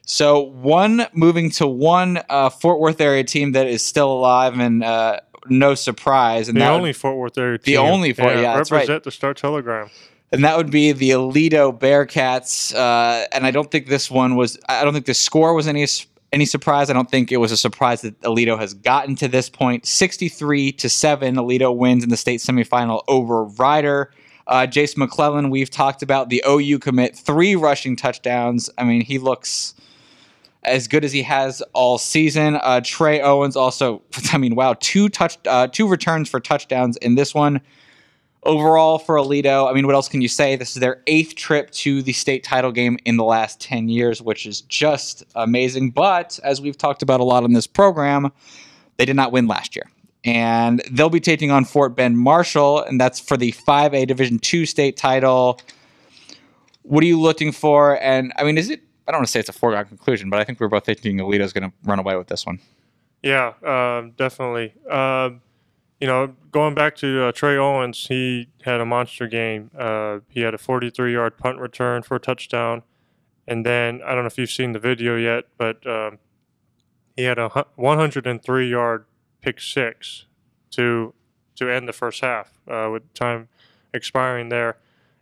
So 0.09 0.41
one 0.41 1.07
moving 1.13 1.51
to 1.53 1.67
one 1.67 2.21
uh, 2.29 2.49
Fort 2.51 2.79
Worth 2.79 3.01
area 3.01 3.25
team 3.25 3.53
that 3.53 3.67
is 3.67 3.85
still 3.85 4.13
alive 4.13 4.59
and 4.59 4.85
uh, 4.85 5.21
no 5.49 5.75
surprise, 5.75 6.49
and 6.49 6.57
The 6.61 6.69
only 6.69 6.93
Fort 6.93 7.17
Worth 7.17 7.37
area 7.39 7.59
The 7.63 7.77
only 7.79 8.13
Fort- 8.13 8.37
yeah, 8.37 8.57
that's 8.57 8.71
right. 8.71 8.79
represent 8.81 9.03
the 9.05 9.11
Star 9.11 9.35
Telegram. 9.35 9.91
and 10.33 10.45
that 10.45 10.57
would 10.57 10.71
be 10.71 10.93
the 10.93 11.11
Aledo 11.11 11.77
Bearcats. 11.77 12.75
Uh, 12.75 13.27
and 13.33 13.45
I 13.47 13.51
don't 13.51 13.71
think 13.71 13.87
this 13.89 14.09
one 14.11 14.37
was. 14.37 14.59
I 14.69 14.85
don't 14.85 14.93
think 14.93 15.07
the 15.07 15.15
score 15.15 15.55
was 15.55 15.67
any 15.67 15.87
any 16.33 16.45
surprise. 16.45 16.91
I 16.91 16.93
don't 16.93 17.11
think 17.11 17.33
it 17.33 17.39
was 17.39 17.53
a 17.53 17.57
surprise 17.57 18.03
that 18.03 18.21
Aledo 18.23 18.59
has 18.59 18.75
gotten 18.75 19.15
to 19.17 19.29
this 19.29 19.49
point. 19.49 19.87
Sixty 19.87 20.29
three 20.29 20.73
to 20.73 20.89
seven, 20.89 21.37
Aledo 21.37 21.77
wins 21.77 22.05
in 22.05 22.11
the 22.11 22.17
state 22.17 22.41
semifinal 22.41 23.03
over 23.09 23.45
Rider. 23.45 24.11
Uh, 24.47 24.67
Jase 24.67 24.97
McClellan, 24.97 25.51
we've 25.51 25.71
talked 25.71 26.03
about 26.03 26.29
the 26.29 26.43
OU 26.49 26.79
commit, 26.79 27.17
three 27.17 27.57
rushing 27.57 27.97
touchdowns. 27.97 28.71
I 28.79 28.85
mean, 28.85 29.01
he 29.01 29.19
looks 29.19 29.75
as 30.63 30.87
good 30.87 31.05
as 31.05 31.13
he 31.13 31.23
has 31.23 31.63
all 31.73 31.99
season. 31.99 32.57
Uh, 32.57 32.81
Trey 32.85 33.21
Owens 33.21 33.57
also, 33.57 34.03
I 34.33 34.39
mean, 34.39 34.55
wow, 34.55 34.75
two 34.79 35.09
touch, 35.09 35.39
uh, 35.47 35.69
two 35.69 35.89
returns 35.89 36.29
for 36.29 36.41
touchdowns 36.41 36.97
in 36.99 37.15
this 37.15 37.35
one. 37.35 37.61
Overall 38.47 38.99
for 38.99 39.17
Aledo, 39.17 39.69
I 39.69 39.75
mean, 39.75 39.87
what 39.87 39.95
else 39.97 40.09
can 40.09 40.21
you 40.21 40.29
say? 40.29 40.55
This 40.55 40.71
is 40.71 40.77
their 40.77 41.03
eighth 41.09 41.35
trip 41.35 41.71
to 41.73 42.01
the 42.01 42.13
state 42.13 42.45
title 42.45 42.71
game 42.71 42.97
in 43.05 43.17
the 43.17 43.25
last 43.25 43.61
10 43.61 43.89
years, 43.89 44.23
which 44.23 44.47
is 44.47 44.61
just 44.63 45.25
amazing. 45.35 45.91
But 45.91 46.39
as 46.45 46.61
we've 46.61 46.79
talked 46.79 47.03
about 47.03 47.19
a 47.19 47.25
lot 47.25 47.43
on 47.43 47.55
this 47.55 47.67
program, 47.67 48.31
they 48.99 49.05
did 49.05 49.17
not 49.17 49.33
win 49.33 49.49
last 49.49 49.75
year. 49.75 49.91
And 50.25 50.81
they'll 50.91 51.11
be 51.11 51.21
taking 51.21 51.51
on 51.51 51.65
Fort 51.65 51.97
Bend 51.97 52.19
Marshall, 52.19 52.83
and 52.83 53.01
that's 53.01 53.19
for 53.19 53.37
the 53.37 53.53
5A 53.53 54.07
Division 54.07 54.41
II 54.53 54.65
state 54.65 54.97
title. 54.97 55.61
What 56.83 57.03
are 57.03 57.07
you 57.07 57.21
looking 57.21 57.51
for? 57.53 58.01
And 58.01 58.33
I 58.37 58.45
mean, 58.45 58.59
is 58.59 58.71
it, 58.71 58.81
I 59.09 59.13
don't 59.13 59.19
want 59.19 59.27
to 59.27 59.33
say 59.33 59.41
it's 59.41 59.49
a 59.49 59.53
foregone 59.53 59.87
conclusion, 59.87 60.31
but 60.31 60.39
I 60.39 60.45
think 60.45 60.61
we're 60.61 60.69
both 60.69 60.87
thinking 60.87 61.19
Aledo's 61.19 61.53
going 61.53 61.69
to 61.69 61.77
run 61.85 61.99
away 61.99 62.17
with 62.17 62.29
this 62.29 62.47
one. 62.47 62.61
Yeah, 63.23 63.55
um, 63.65 64.13
definitely. 64.13 64.73
Um, 64.89 65.43
you 66.01 66.07
know, 66.07 66.35
going 66.53 66.75
back 66.75 66.95
to 66.97 67.25
uh, 67.25 67.33
Trey 67.33 67.57
Owens, 67.57 68.07
he 68.09 68.49
had 68.63 68.81
a 68.81 68.85
monster 68.87 69.27
game. 69.27 69.71
Uh, 69.77 70.19
he 70.29 70.41
had 70.41 70.55
a 70.55 70.59
43 70.59 71.13
yard 71.13 71.39
punt 71.39 71.59
return 71.59 72.03
for 72.03 72.17
a 72.17 72.21
touchdown. 72.21 72.83
And 73.49 73.65
then, 73.65 74.03
I 74.05 74.15
don't 74.15 74.25
know 74.25 74.27
if 74.27 74.39
you've 74.39 74.51
seen 74.51 74.73
the 74.73 74.79
video 74.79 75.17
yet, 75.17 75.45
but 75.57 75.87
um, 75.87 76.19
he 77.17 77.23
had 77.23 77.39
a 77.39 77.49
103 77.77 78.71
yard 78.71 79.07
pick 79.41 79.61
six 79.61 80.27
to 80.73 81.15
to 81.55 81.71
end 81.71 81.89
the 81.89 81.93
first 81.93 82.21
half 82.21 82.61
uh, 82.69 82.91
with 82.93 83.13
time 83.15 83.49
expiring 83.95 84.51
there. 84.51 84.77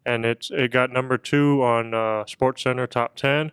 And 0.05 0.25
it's 0.25 0.51
it 0.51 0.71
got 0.71 0.91
number 0.91 1.17
two 1.17 1.63
on 1.63 1.95
uh, 1.95 2.25
Sports 2.27 2.63
Center 2.63 2.87
top 2.87 3.15
10. 3.15 3.53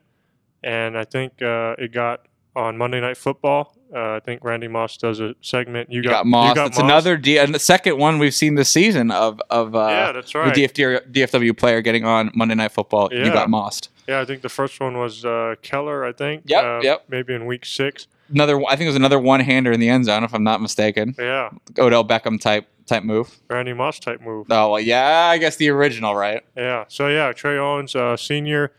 And 0.63 0.97
I 0.97 1.03
think 1.05 1.41
uh, 1.41 1.75
it 1.77 1.91
got 1.91 2.25
on 2.55 2.77
Monday 2.77 2.99
Night 2.99 3.17
Football. 3.17 3.75
Uh, 3.93 4.13
I 4.15 4.19
think 4.19 4.43
Randy 4.43 4.67
Moss 4.67 4.97
does 4.97 5.19
a 5.19 5.35
segment. 5.41 5.91
You 5.91 5.97
You 5.97 6.03
got, 6.03 6.11
got 6.11 6.25
Moss. 6.27 6.49
You 6.49 6.55
got 6.55 6.67
it's 6.67 6.77
another 6.79 7.17
D, 7.17 7.37
and 7.37 7.53
the 7.53 7.59
second 7.59 7.97
one 7.97 8.19
we've 8.19 8.33
seen 8.33 8.55
this 8.55 8.69
season 8.69 9.11
of 9.11 9.41
of 9.49 9.75
uh, 9.75 9.87
yeah, 9.89 10.11
that's 10.13 10.31
the 10.31 10.39
right. 10.39 10.55
DFW, 10.55 11.57
player 11.57 11.81
getting 11.81 12.05
on 12.05 12.31
Monday 12.33 12.55
Night 12.55 12.71
Football. 12.71 13.09
You 13.11 13.25
got 13.25 13.49
Mossed. 13.49 13.89
yeah, 14.07 14.21
I 14.21 14.25
think 14.25 14.41
the 14.41 14.49
first 14.49 14.79
one 14.79 14.97
was 14.97 15.25
uh, 15.25 15.55
Keller. 15.61 16.05
I 16.05 16.13
think. 16.13 16.43
Yep, 16.45 16.63
uh, 16.63 16.79
yep. 16.83 17.05
Maybe 17.09 17.33
in 17.33 17.45
week 17.45 17.65
six. 17.65 18.07
Another, 18.33 18.57
I 18.65 18.71
think 18.77 18.83
it 18.83 18.87
was 18.87 18.95
another 18.95 19.19
one 19.19 19.41
hander 19.41 19.73
in 19.73 19.81
the 19.81 19.89
end 19.89 20.05
zone, 20.05 20.23
if 20.23 20.33
I'm 20.33 20.43
not 20.45 20.61
mistaken. 20.61 21.15
Yeah, 21.19 21.49
Odell 21.77 22.05
Beckham 22.07 22.39
type 22.39 22.65
type 22.85 23.03
move. 23.03 23.39
Randy 23.49 23.73
Moss 23.73 23.99
type 23.99 24.21
move. 24.21 24.47
Oh 24.49 24.71
well, 24.71 24.79
yeah, 24.79 25.27
I 25.31 25.37
guess 25.37 25.57
the 25.57 25.69
original, 25.69 26.15
right? 26.15 26.41
Yeah. 26.55 26.85
So 26.87 27.07
yeah, 27.09 27.33
Trey 27.33 27.57
Owens, 27.57 27.93
uh, 27.93 28.15
senior, 28.15 28.71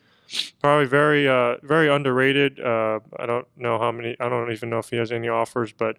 probably 0.60 0.86
very 0.86 1.28
uh, 1.28 1.56
very 1.62 1.88
underrated. 1.88 2.60
Uh, 2.60 3.00
I 3.18 3.26
don't 3.26 3.46
know 3.56 3.78
how 3.78 3.92
many. 3.92 4.16
I 4.20 4.28
don't 4.28 4.50
even 4.50 4.70
know 4.70 4.78
if 4.78 4.90
he 4.90 4.96
has 4.96 5.12
any 5.12 5.28
offers, 5.28 5.72
but 5.72 5.98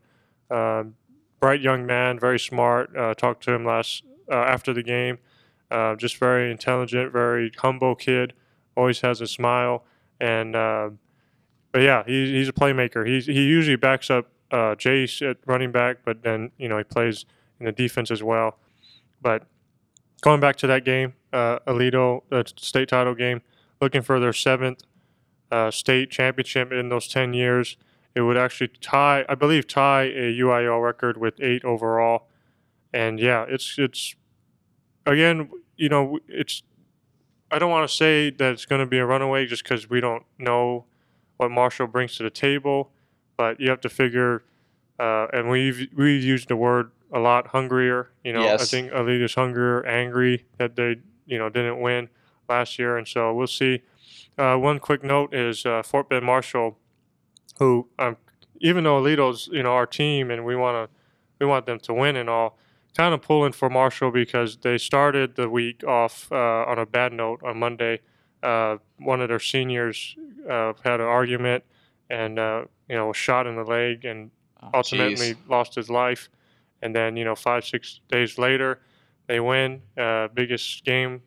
um, 0.50 0.96
bright 1.40 1.62
young 1.62 1.86
man, 1.86 2.20
very 2.20 2.40
smart. 2.40 2.96
Uh, 2.96 3.14
talked 3.14 3.44
to 3.44 3.54
him 3.54 3.66
last 3.66 4.04
uh, 4.32 4.36
after 4.36 4.74
the 4.74 4.84
game. 4.84 5.20
Uh, 5.70 5.96
just 5.96 6.18
very 6.18 6.52
intelligent, 6.52 7.12
very 7.12 7.52
humble 7.58 7.96
kid. 7.96 8.34
Always 8.76 9.02
has 9.02 9.22
a 9.22 9.28
smile, 9.28 9.84
and 10.20 10.56
uh, 10.56 10.90
but 11.72 11.82
yeah, 11.82 12.04
he, 12.06 12.34
he's 12.34 12.48
a 12.48 12.54
playmaker. 12.54 13.06
He's, 13.06 13.26
he 13.26 13.44
usually 13.44 13.76
backs 13.76 14.10
up 14.10 14.30
uh, 14.52 14.76
Jase 14.76 15.22
at 15.22 15.38
running 15.46 15.72
back, 15.72 15.98
but 16.06 16.24
then 16.24 16.52
you 16.58 16.70
know 16.70 16.78
he 16.78 16.84
plays 16.84 17.26
in 17.60 17.66
the 17.66 17.72
defense 17.72 18.12
as 18.12 18.24
well. 18.24 18.58
But 19.22 19.46
going 20.22 20.40
back 20.40 20.56
to 20.58 20.68
that 20.68 20.86
game, 20.86 21.14
uh, 21.34 21.60
Aledo 21.68 22.24
uh, 22.32 22.44
state 22.56 22.90
title 22.90 23.16
game, 23.16 23.42
looking 23.84 24.02
for 24.02 24.20
their 24.20 24.34
seventh 24.34 24.82
uh, 25.52 25.70
state 25.70 26.10
championship 26.10 26.72
in 26.72 26.90
those 26.90 27.08
ten 27.08 27.34
years. 27.34 27.78
It 28.16 28.22
would 28.22 28.38
actually 28.38 28.70
tie, 28.82 29.26
I 29.28 29.36
believe, 29.36 29.68
tie 29.68 30.04
a 30.04 30.38
UIL 30.40 30.84
record 30.84 31.18
with 31.18 31.36
eight 31.42 31.64
overall. 31.66 32.28
And 32.94 33.20
yeah, 33.20 33.46
it's 33.48 33.76
it's 33.78 34.16
again, 35.06 35.50
you 35.78 35.90
know, 35.90 36.20
it's. 36.28 36.64
I 37.52 37.60
don't 37.60 37.70
want 37.70 37.88
to 37.88 37.96
say 37.96 38.32
that 38.32 38.52
it's 38.54 38.66
going 38.66 38.80
to 38.82 38.88
be 38.88 38.98
a 38.98 39.06
runaway 39.06 39.46
just 39.46 39.64
because 39.64 39.88
we 39.90 40.02
don't 40.02 40.24
know 40.40 40.86
what 41.38 41.52
Marshall 41.52 41.86
brings 41.86 42.16
to 42.18 42.24
the 42.24 42.32
table, 42.32 42.92
but 43.38 43.60
you 43.60 43.70
have 43.70 43.82
to 43.82 43.90
figure. 43.90 44.44
Uh, 45.00 45.28
and 45.34 45.50
we've 45.50 45.88
we've 45.96 46.24
used 46.24 46.48
the 46.50 46.56
word 46.56 46.92
a 47.12 47.20
lot, 47.20 47.48
hungrier. 47.48 48.10
You 48.24 48.34
know, 48.34 48.42
I 48.42 48.46
Yes. 48.46 48.72
think 48.72 48.92
Aledo's 48.92 49.36
hungrier, 49.36 49.86
angry 49.86 50.46
that 50.58 50.76
they 50.76 50.98
you 51.26 51.38
know 51.38 51.50
didn't 51.50 51.80
win 51.82 52.10
last 52.50 52.78
year, 52.80 52.98
and 52.98 53.08
so 53.08 53.34
we'll 53.34 53.48
see. 53.48 53.82
Uh, 54.38 54.56
one 54.56 54.80
quick 54.80 55.04
note 55.04 55.34
is 55.34 55.66
uh, 55.66 55.84
Fort 55.84 56.10
Bend 56.10 56.26
Marshall, 56.26 56.78
who 57.60 57.88
um, 58.00 58.18
even 58.60 58.84
though 58.84 58.98
Aledo's 59.00 59.48
you 59.52 59.64
know 59.64 59.74
our 59.74 59.86
team 59.86 60.32
and 60.32 60.44
we 60.46 60.56
want 60.56 60.90
to 60.90 60.96
we 61.40 61.46
want 61.46 61.66
them 61.66 61.80
to 61.82 61.94
win 61.94 62.16
and 62.16 62.30
all, 62.30 62.58
kind 62.98 63.14
of 63.14 63.22
pulling 63.22 63.52
for 63.52 63.70
Marshall 63.70 64.12
because 64.12 64.58
they 64.58 64.78
started 64.78 65.36
the 65.36 65.50
week 65.50 65.84
off 65.84 66.32
uh, 66.32 66.36
on 66.68 66.80
a 66.80 66.86
bad 66.86 67.14
note 67.14 67.42
on 67.44 67.58
Monday. 67.58 68.00
Uh, 68.42 68.78
one 69.00 69.22
of 69.22 69.30
their 69.30 69.40
seniors 69.40 70.16
uh, 70.50 70.74
had 70.84 71.00
an 71.00 71.06
argument 71.08 71.64
and 72.10 72.38
uh, 72.40 72.66
you 72.90 72.96
know 72.96 73.08
was 73.08 73.18
shot 73.18 73.48
in 73.48 73.56
the 73.56 73.64
leg 73.64 74.06
and 74.06 74.32
Oh, 74.66 74.70
ultimately 74.76 75.34
jeez. 75.34 75.38
lost 75.50 75.76
his 75.76 75.90
life. 75.90 76.30
And 76.82 76.96
then, 76.96 77.18
you 77.18 77.26
know, 77.26 77.36
five, 77.36 77.66
six 77.66 78.00
days 78.10 78.38
later, 78.38 78.80
they 79.28 79.42
win. 79.42 79.82
Uh, 79.98 80.30
biggest 80.34 80.86
game 80.86 81.22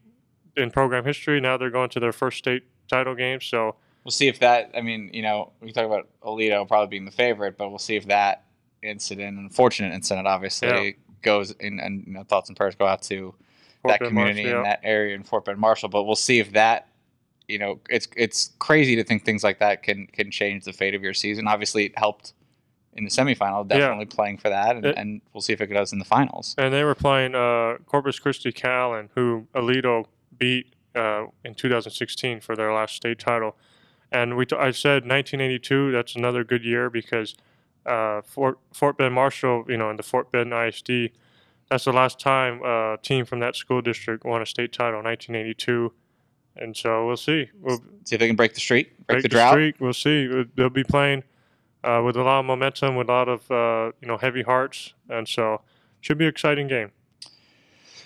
in 0.57 0.71
program 0.71 1.05
history. 1.05 1.41
Now 1.41 1.57
they're 1.57 1.71
going 1.71 1.91
to 1.91 2.01
their 2.01 2.13
first 2.13 2.39
state 2.39 2.65
title 2.89 3.15
game. 3.15 3.41
So, 3.41 3.77
we'll 4.05 4.13
see 4.13 4.29
if 4.29 4.39
that. 4.41 4.71
I 4.77 4.81
mean, 4.81 5.11
you 5.13 5.23
know, 5.23 5.53
we 5.61 5.73
talk 5.73 5.85
about 5.87 6.09
Aledo 6.23 6.67
probably 6.69 6.89
being 6.89 7.05
the 7.05 7.11
favorite, 7.11 7.57
but 7.59 7.69
we'll 7.71 7.79
see 7.79 7.97
if 7.97 8.07
that 8.07 8.45
incident, 8.83 9.39
unfortunate 9.39 9.93
incident, 9.93 10.27
obviously 10.27 10.69
Yeah. 10.69 10.91
goes 11.23 11.51
in. 11.53 11.81
And 11.81 12.05
you 12.07 12.13
know, 12.13 12.23
thoughts 12.23 12.49
and 12.49 12.57
prayers 12.57 12.75
go 12.77 12.87
out 12.87 13.03
to 13.03 13.35
Fort 13.83 13.93
that 13.93 14.01
Bend 14.01 14.11
community 14.11 14.43
Marshall, 14.45 14.59
in 14.61 14.65
yeah. 14.65 14.71
that 14.71 14.81
area 14.85 15.15
in 15.15 15.23
Fort 15.25 15.45
Bend 15.45 15.59
Marshall. 15.59 15.89
But 15.89 16.05
we'll 16.05 16.15
see 16.17 16.39
if 16.39 16.53
that, 16.53 16.89
you 17.49 17.59
know, 17.59 17.81
it's 17.91 18.07
it's 18.17 18.51
crazy 18.59 18.97
to 18.97 19.05
think 19.05 19.25
things 19.25 19.43
like 19.45 19.59
that 19.59 19.83
can 19.83 20.07
can 20.09 20.31
change 20.31 20.65
the 20.65 20.73
fate 20.73 20.95
of 20.95 21.03
your 21.03 21.15
season. 21.15 21.47
Obviously, 21.49 21.85
it 21.87 21.99
helped 21.99 22.33
in 22.95 23.05
the 23.05 23.11
semifinal, 23.11 23.69
Yeah. 23.71 23.79
definitely 23.79 24.07
playing 24.07 24.39
for 24.39 24.49
that, 24.49 24.75
and, 24.77 24.87
It- 24.87 24.97
and 24.97 25.21
we'll 25.35 25.43
see 25.43 25.53
if 25.53 25.61
it 25.61 25.67
does 25.67 25.93
in 25.93 25.99
the 25.99 26.05
finals. 26.07 26.55
And 26.57 26.73
they 26.73 26.83
were 26.83 26.95
playing 26.95 27.35
uh, 27.35 27.77
Corpus 27.85 28.19
Christi 28.19 28.53
Calallen, 28.53 29.11
who 29.15 29.47
Aledo 29.55 30.07
beat 30.39 30.75
uh, 30.95 31.27
in 31.45 31.55
2016 31.55 32.41
for 32.41 32.57
their 32.57 32.73
last 32.73 32.95
state 32.95 33.19
title. 33.19 33.57
And 34.13 34.37
we 34.37 34.47
t- 34.47 34.57
I 34.57 34.71
said 34.71 35.03
1982. 35.05 35.93
That's 35.93 36.15
another 36.15 36.45
good 36.45 36.65
year 36.65 36.89
because 36.91 37.37
uh, 37.85 38.23
Fort 38.23 38.59
Fort 38.73 38.97
Bend 38.99 39.15
Marshall, 39.15 39.65
you 39.69 39.77
know, 39.77 39.91
in 39.91 39.97
the 39.97 40.03
Fort 40.03 40.31
Bend 40.33 40.53
ISD, 40.53 41.11
that's 41.71 41.85
the 41.85 41.93
last 41.93 42.19
time 42.21 42.61
a 42.65 42.99
team 43.03 43.25
from 43.25 43.41
that 43.41 43.57
school 43.57 43.83
district 43.83 44.25
won 44.25 44.43
a 44.43 44.47
state 44.47 44.73
title, 44.73 45.03
1982. 45.03 45.93
And 46.57 46.77
so 46.77 47.07
we'll 47.07 47.17
see. 47.17 47.51
We'll 47.61 47.83
See 48.05 48.15
if 48.15 48.21
they 48.21 48.29
can 48.29 48.37
break 48.37 48.55
the 48.55 48.61
streak, 48.61 48.97
break, 49.07 49.07
break 49.07 49.23
the 49.23 49.29
drought. 49.29 49.53
streak. 49.53 49.77
We'll 49.79 49.93
see. 49.93 50.45
They'll 50.55 50.71
be 50.71 50.85
playing 50.85 51.25
uh, 51.85 52.03
with 52.05 52.17
a 52.17 52.23
lot 52.23 52.41
of 52.41 52.47
momentum, 52.47 52.97
with 52.97 53.09
a 53.09 53.13
lot 53.13 53.29
of 53.29 53.51
uh, 53.51 53.93
you 54.01 54.09
know 54.09 54.17
heavy 54.17 54.43
hearts, 54.43 54.95
and 55.11 55.29
so 55.29 55.61
should 56.01 56.17
be 56.17 56.25
an 56.25 56.31
exciting 56.31 56.67
game. 56.69 56.93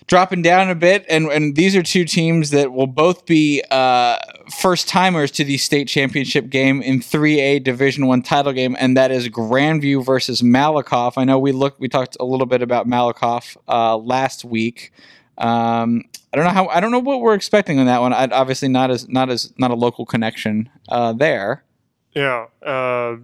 Dropping 0.06 0.42
down 0.42 0.70
a 0.70 0.74
bit, 0.74 1.04
and 1.08 1.26
and 1.26 1.56
these 1.56 1.76
are 1.76 1.82
two 1.82 2.04
teams 2.04 2.50
that 2.50 2.72
will 2.72 2.86
both 2.86 3.26
be 3.26 3.62
uh, 3.70 4.18
first 4.60 4.88
timers 4.88 5.30
to 5.32 5.44
the 5.44 5.56
state 5.58 5.88
championship 5.88 6.50
game 6.50 6.82
in 6.82 7.00
3A 7.00 7.62
Division 7.62 8.06
One 8.06 8.22
title 8.22 8.52
game, 8.52 8.76
and 8.78 8.96
that 8.96 9.10
is 9.10 9.28
Grandview 9.28 10.04
versus 10.04 10.42
Malakoff. 10.42 11.14
I 11.16 11.24
know 11.24 11.38
we 11.38 11.52
looked, 11.52 11.80
we 11.80 11.88
talked 11.88 12.16
a 12.20 12.24
little 12.24 12.46
bit 12.46 12.62
about 12.62 12.86
Malakoff 12.86 13.56
uh, 13.68 13.96
last 13.96 14.44
week. 14.44 14.92
Um, 15.38 16.04
I 16.32 16.36
don't 16.36 16.44
know 16.44 16.52
how, 16.52 16.66
I 16.68 16.80
don't 16.80 16.90
know 16.90 16.98
what 16.98 17.20
we're 17.20 17.34
expecting 17.34 17.78
on 17.78 17.86
that 17.86 18.00
one. 18.00 18.12
I, 18.12 18.26
obviously, 18.26 18.68
not 18.68 18.90
as 18.90 19.08
not 19.08 19.30
as 19.30 19.52
not 19.58 19.70
a 19.70 19.74
local 19.74 20.06
connection 20.06 20.68
uh, 20.88 21.12
there. 21.12 21.64
Yeah, 22.14 22.46
uh, 22.64 23.16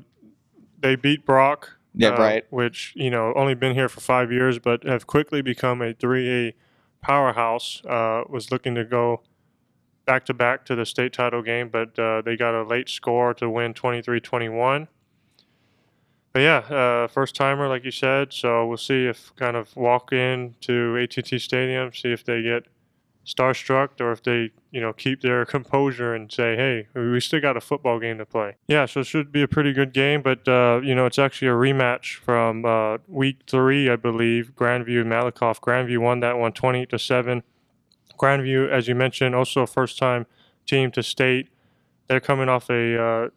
they 0.81 0.97
beat 0.97 1.25
Brock. 1.27 1.77
Yeah, 1.95 2.11
uh, 2.11 2.19
right. 2.19 2.45
Which 2.51 2.93
you 2.97 3.11
know 3.11 3.33
only 3.35 3.55
been 3.55 3.75
here 3.75 3.89
for 3.89 4.01
five 4.01 4.33
years, 4.33 4.59
but 4.59 4.85
have 4.85 5.07
quickly 5.07 5.43
become 5.43 5.83
a 5.83 5.95
3A 5.95 6.55
powerhouse. 7.01 7.83
Uh, 7.85 8.23
was 8.29 8.51
looking 8.51 8.75
to 8.75 8.85
go 8.85 9.23
back 10.07 10.25
to 10.27 10.35
back 10.35 10.65
to 10.67 10.75
the 10.75 10.87
state 10.87 11.13
title 11.13 11.43
game, 11.43 11.69
but 11.69 11.99
uh, 11.99 12.23
they 12.23 12.37
got 12.37 12.55
a 12.55 12.63
late 12.63 12.89
score 12.89 13.35
to 13.35 13.51
win 13.51 13.75
23-21. 13.75 14.89
But 16.33 16.41
yeah, 16.41 16.57
uh, 16.59 17.09
first 17.09 17.35
timer, 17.35 17.67
like 17.67 17.85
you 17.85 17.91
said. 17.91 18.33
So 18.33 18.67
we'll 18.67 18.77
see 18.77 19.07
if 19.07 19.35
kind 19.37 19.57
of 19.57 19.75
walk 19.75 20.13
in 20.13 20.55
to 20.63 20.99
AT&T 21.03 21.39
Stadium, 21.39 21.93
see 21.93 22.13
if 22.13 22.25
they 22.25 22.43
get 22.43 22.67
starstruck 23.27 24.01
or 24.01 24.13
if 24.13 24.23
they 24.23 24.53
you 24.71 24.81
know 24.81 24.93
keep 24.93 25.21
their 25.21 25.45
composure 25.45 26.15
and 26.15 26.31
say 26.31 26.55
hey 26.55 26.87
we 26.95 27.19
still 27.19 27.41
got 27.41 27.57
a 27.57 27.61
football 27.61 27.99
game 27.99 28.19
to 28.19 28.25
play. 28.25 28.57
Yeah 28.69 28.87
so 28.87 29.01
it 29.01 29.07
should 29.07 29.33
be 29.33 29.43
a 29.43 29.49
pretty 29.49 29.73
good 29.73 29.93
game 29.93 30.23
but 30.23 30.47
uh, 30.47 30.81
you 30.83 30.95
know 30.95 31.07
it's 31.07 31.19
actually 31.19 31.49
a 31.49 31.53
rematch 31.53 32.17
from 32.17 32.65
uh, 32.65 32.99
week 33.09 33.41
three 33.47 33.91
i 33.91 33.97
believe. 33.97 34.55
Grandview 34.55 35.05
malakoff 35.05 35.61
grandview 35.61 35.99
won 35.99 36.21
that 36.21 36.39
one 36.39 36.53
20 36.53 36.87
to 36.87 36.99
7 36.99 37.43
grandview 38.19 38.71
as 38.71 38.89
you 38.89 38.95
mentioned 38.95 39.35
also 39.35 39.63
a 39.63 39.67
first 39.67 39.99
time 39.99 40.27
team 40.67 40.91
to 40.93 41.03
state. 41.03 41.49
They're 42.09 42.21
coming 42.21 42.49
off 42.49 42.71
a 42.71 43.03
uh, 43.03 43.29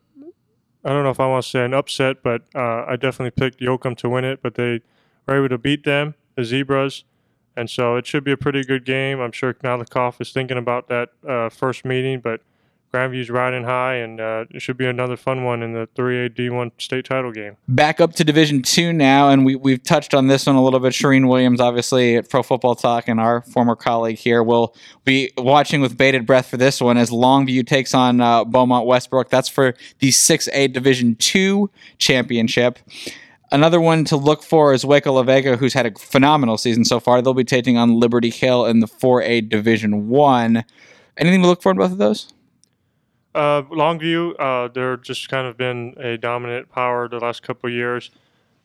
I 0.83 0.89
don't 0.89 1.03
know 1.03 1.09
if 1.09 1.19
I 1.19 1.27
want 1.27 1.43
to 1.43 1.49
say 1.49 1.65
an 1.65 1.73
upset, 1.73 2.23
but 2.23 2.43
uh, 2.55 2.85
I 2.87 2.95
definitely 2.95 3.31
picked 3.31 3.59
Yoakum 3.59 3.97
to 3.97 4.09
win 4.09 4.23
it. 4.23 4.41
But 4.41 4.55
they 4.55 4.81
were 5.27 5.37
able 5.37 5.49
to 5.49 5.57
beat 5.57 5.83
them, 5.83 6.15
the 6.35 6.43
Zebras, 6.43 7.03
and 7.59 7.69
so 7.69 7.97
it 7.97 8.07
should 8.07 8.23
be 8.23 8.31
a 8.31 8.37
pretty 8.37 8.63
good 8.63 8.85
game. 8.85 9.19
I'm 9.19 9.33
sure 9.33 9.53
Malakoff 9.55 10.21
is 10.21 10.31
thinking 10.31 10.57
about 10.57 10.87
that 10.87 11.09
uh, 11.27 11.49
first 11.49 11.83
meeting, 11.83 12.21
but 12.21 12.39
Grandview's 12.93 13.29
riding 13.29 13.65
high, 13.65 13.95
and 13.95 14.19
uh, 14.19 14.45
it 14.49 14.61
should 14.61 14.77
be 14.77 14.85
another 14.87 15.17
fun 15.17 15.43
one 15.43 15.61
in 15.61 15.73
the 15.73 15.87
3A 15.95 16.29
D1 16.29 16.71
state 16.79 17.05
title 17.05 17.31
game. 17.31 17.57
back 17.67 17.99
up 17.99 18.13
to 18.13 18.23
Division 18.23 18.61
Two 18.61 18.93
now, 18.93 19.29
and 19.29 19.45
we 19.45 19.55
we've 19.57 19.83
touched 19.83 20.13
on 20.13 20.27
this 20.27 20.47
one 20.47 20.55
a 20.55 20.63
little 20.63 20.79
bit. 20.79 20.93
Charean 20.93 21.27
Williams, 21.27 21.59
obviously 21.59 22.15
at 22.15 22.29
Pro 22.29 22.41
Football 22.41 22.75
Talk, 22.75 23.07
and 23.09 23.19
our 23.19 23.41
former 23.41 23.75
colleague 23.75 24.17
here 24.17 24.41
will 24.41 24.73
be 25.03 25.31
watching 25.37 25.81
with 25.81 25.97
bated 25.97 26.25
breath 26.25 26.47
for 26.47 26.57
this 26.57 26.81
one 26.81 26.97
as 26.97 27.11
Longview 27.11 27.67
takes 27.67 27.93
on 27.93 28.21
uh, 28.21 28.45
Beaumont 28.45 28.87
Westbrook. 28.87 29.29
That's 29.29 29.49
for 29.49 29.75
the 29.99 30.11
Six 30.11 30.47
A 30.53 30.67
Division 30.69 31.15
Two 31.15 31.69
championship. 31.99 32.79
Another 33.51 33.81
one 33.81 34.05
to 34.05 34.15
look 34.15 34.43
for 34.43 34.73
is 34.73 34.85
Waco 34.85 35.13
La 35.13 35.23
Vega, 35.23 35.57
who's 35.57 35.73
had 35.73 35.85
a 35.85 35.91
phenomenal 35.97 36.57
season 36.57 36.85
so 36.85 36.99
far. 36.99 37.21
They'll 37.21 37.33
be 37.33 37.43
taking 37.43 37.77
on 37.77 37.99
Liberty 37.99 38.29
Hill 38.29 38.65
in 38.65 38.79
the 38.79 38.87
4A 38.87 39.49
Division 39.49 40.07
One. 40.07 40.63
Anything 41.17 41.41
to 41.41 41.47
look 41.47 41.61
for 41.61 41.71
in 41.71 41.77
both 41.77 41.91
of 41.91 41.97
those? 41.97 42.31
Uh, 43.33 43.63
Longview, 43.63 44.33
uh, 44.39 44.67
they're 44.69 44.97
just 44.97 45.29
kind 45.29 45.47
of 45.47 45.57
been 45.57 45.95
a 45.97 46.17
dominant 46.17 46.71
power 46.71 47.07
the 47.07 47.19
last 47.19 47.43
couple 47.43 47.67
of 47.69 47.73
years. 47.73 48.11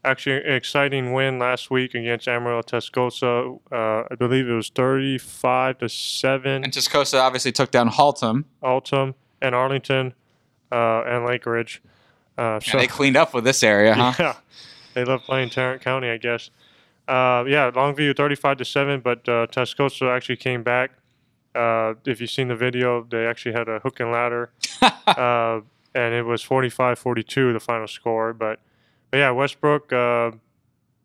Actually, 0.05 0.45
an 0.45 0.53
exciting 0.53 1.13
win 1.15 1.39
last 1.39 1.71
week 1.71 1.95
against 1.95 2.29
Amarillo 2.29 2.63
Tascosa. 2.63 3.59
Uh, 3.73 4.07
I 4.11 4.15
believe 4.17 4.49
it 4.49 4.53
was 4.53 4.69
35 4.69 5.79
to 5.79 5.89
7. 5.89 6.65
And 6.65 6.73
Tascosa 6.73 7.21
obviously 7.21 7.53
took 7.53 7.71
down 7.71 7.89
Haltom. 7.89 8.45
Altum 8.63 9.15
and 9.41 9.55
Arlington 9.55 10.13
uh, 10.71 11.03
and 11.03 11.25
Lake 11.25 11.47
Ridge. 11.47 11.83
Uh, 12.37 12.61
so 12.61 12.73
And 12.73 12.81
they 12.81 12.87
cleaned 12.87 13.17
up 13.17 13.33
with 13.33 13.45
this 13.45 13.63
area, 13.63 13.95
huh? 13.95 14.13
yeah, 14.19 14.35
they 14.95 15.05
love 15.05 15.23
playing 15.23 15.51
Tarrant 15.51 15.83
County, 15.83 16.09
I 16.09 16.17
guess. 16.17 16.51
Uh, 17.07 17.45
yeah, 17.47 17.71
Longview 17.71 18.17
35 18.17 18.59
to 18.59 18.65
7, 18.65 19.01
but 19.01 19.29
uh, 19.29 19.47
Tascosa 19.49 20.15
actually 20.15 20.37
came 20.37 20.63
back. 20.63 20.93
Uh, 21.55 21.95
if 22.07 22.21
you've 22.21 22.31
seen 22.31 22.49
the 22.49 22.57
video, 22.57 23.07
they 23.11 23.27
actually 23.27 23.53
had 23.53 23.69
a 23.69 23.79
hook 23.81 24.01
and 24.01 24.11
ladder, 24.11 24.51
uh, 25.07 25.61
and 25.95 26.15
it 26.15 26.25
was 26.25 26.43
45 26.43 26.99
42, 26.99 27.53
the 27.53 27.61
final 27.61 27.87
score. 27.87 28.33
But, 28.33 28.59
but 29.11 29.19
yeah, 29.19 29.31
Westbrook 29.31 29.93
uh, 29.93 30.33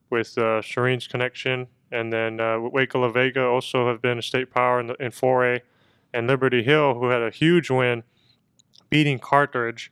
with 0.09 0.37
uh, 0.37 0.61
Charean's 0.61 1.07
connection, 1.07 1.67
and 1.91 2.11
then 2.11 2.39
uh, 2.39 2.59
Waco 2.59 3.01
La 3.01 3.09
Vega 3.09 3.45
also 3.45 3.87
have 3.87 4.01
been 4.01 4.17
a 4.17 4.21
state 4.23 4.51
power 4.51 4.79
in, 4.79 4.87
the, 4.87 4.95
in 4.95 5.11
4A, 5.11 5.61
and 6.13 6.27
Liberty 6.27 6.63
Hill, 6.63 6.95
who 6.95 7.09
had 7.09 7.21
a 7.21 7.29
huge 7.29 7.69
win 7.69 8.03
beating 8.89 9.19
Carthage, 9.19 9.91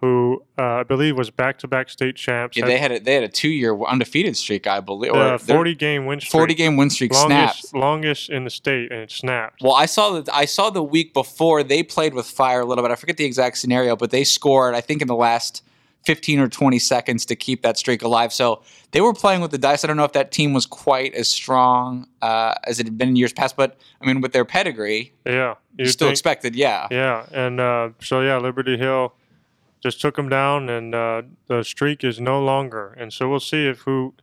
who 0.00 0.42
uh, 0.58 0.62
I 0.62 0.82
believe 0.82 1.16
was 1.16 1.30
back 1.30 1.58
to 1.60 1.68
back 1.68 1.88
state 1.88 2.16
champs. 2.16 2.56
Yeah, 2.56 2.66
they 2.66 2.78
had 2.78 2.92
a, 2.92 3.00
they 3.00 3.14
had 3.14 3.24
a 3.24 3.28
two 3.28 3.48
year 3.48 3.78
undefeated 3.84 4.36
streak, 4.36 4.66
I 4.66 4.80
believe. 4.80 5.12
Or 5.14 5.38
40 5.38 5.74
game 5.74 6.06
win 6.06 6.20
streak. 6.20 6.30
40 6.32 6.54
game 6.54 6.76
win 6.76 6.90
streak 6.90 7.12
longest, 7.12 7.60
snaps. 7.68 7.74
longest 7.74 8.30
in 8.30 8.44
the 8.44 8.50
state, 8.50 8.90
and 8.92 9.00
it 9.00 9.10
snapped. 9.10 9.62
Well, 9.62 9.74
I 9.74 9.86
saw 9.86 10.20
that 10.20 10.32
I 10.34 10.44
saw 10.44 10.70
the 10.70 10.82
week 10.82 11.14
before 11.14 11.62
they 11.62 11.82
played 11.82 12.14
with 12.14 12.26
fire 12.26 12.60
a 12.60 12.64
little 12.66 12.82
bit. 12.84 12.90
I 12.90 12.96
forget 12.96 13.16
the 13.16 13.24
exact 13.24 13.58
scenario, 13.58 13.96
but 13.96 14.10
they 14.10 14.24
scored 14.24 14.74
I 14.74 14.80
think 14.80 15.00
in 15.00 15.08
the 15.08 15.14
last 15.14 15.62
15 16.04 16.38
or 16.38 16.48
20 16.48 16.78
seconds 16.80 17.24
to 17.24 17.34
keep 17.34 17.62
that 17.62 17.78
streak 17.78 18.02
alive. 18.02 18.30
So 18.30 18.60
they 18.90 19.00
were 19.00 19.14
playing 19.14 19.40
with 19.40 19.52
the 19.52 19.56
dice. 19.58 19.84
I 19.84 19.86
don't 19.86 19.96
know 19.96 20.04
if 20.04 20.12
that 20.12 20.32
team 20.32 20.52
was 20.52 20.66
quite 20.66 21.14
as 21.14 21.30
strong 21.30 22.06
uh, 22.20 22.52
as 22.64 22.78
it 22.78 22.84
had 22.84 22.98
been 22.98 23.08
in 23.08 23.16
years 23.16 23.32
past, 23.32 23.56
but 23.56 23.78
I 24.02 24.06
mean 24.06 24.20
with 24.20 24.32
their 24.34 24.44
pedigree, 24.44 25.14
Yeah, 25.24 25.54
you 25.78 25.86
still 25.86 26.08
think- 26.08 26.12
expected, 26.12 26.54
yeah. 26.54 26.88
Yeah, 26.90 27.24
and 27.32 27.58
uh, 27.58 27.88
so 28.02 28.20
yeah, 28.20 28.36
Liberty 28.36 28.76
Hill 28.76 29.14
just 29.84 30.00
took 30.00 30.16
them 30.16 30.30
down, 30.30 30.70
and 30.70 30.94
uh, 30.94 31.22
the 31.46 31.62
streak 31.62 32.04
is 32.04 32.18
no 32.18 32.42
longer. 32.42 32.96
And 32.96 33.12
so 33.12 33.28
we'll 33.28 33.38
see 33.38 33.66
if 33.66 33.80
who 33.80 34.14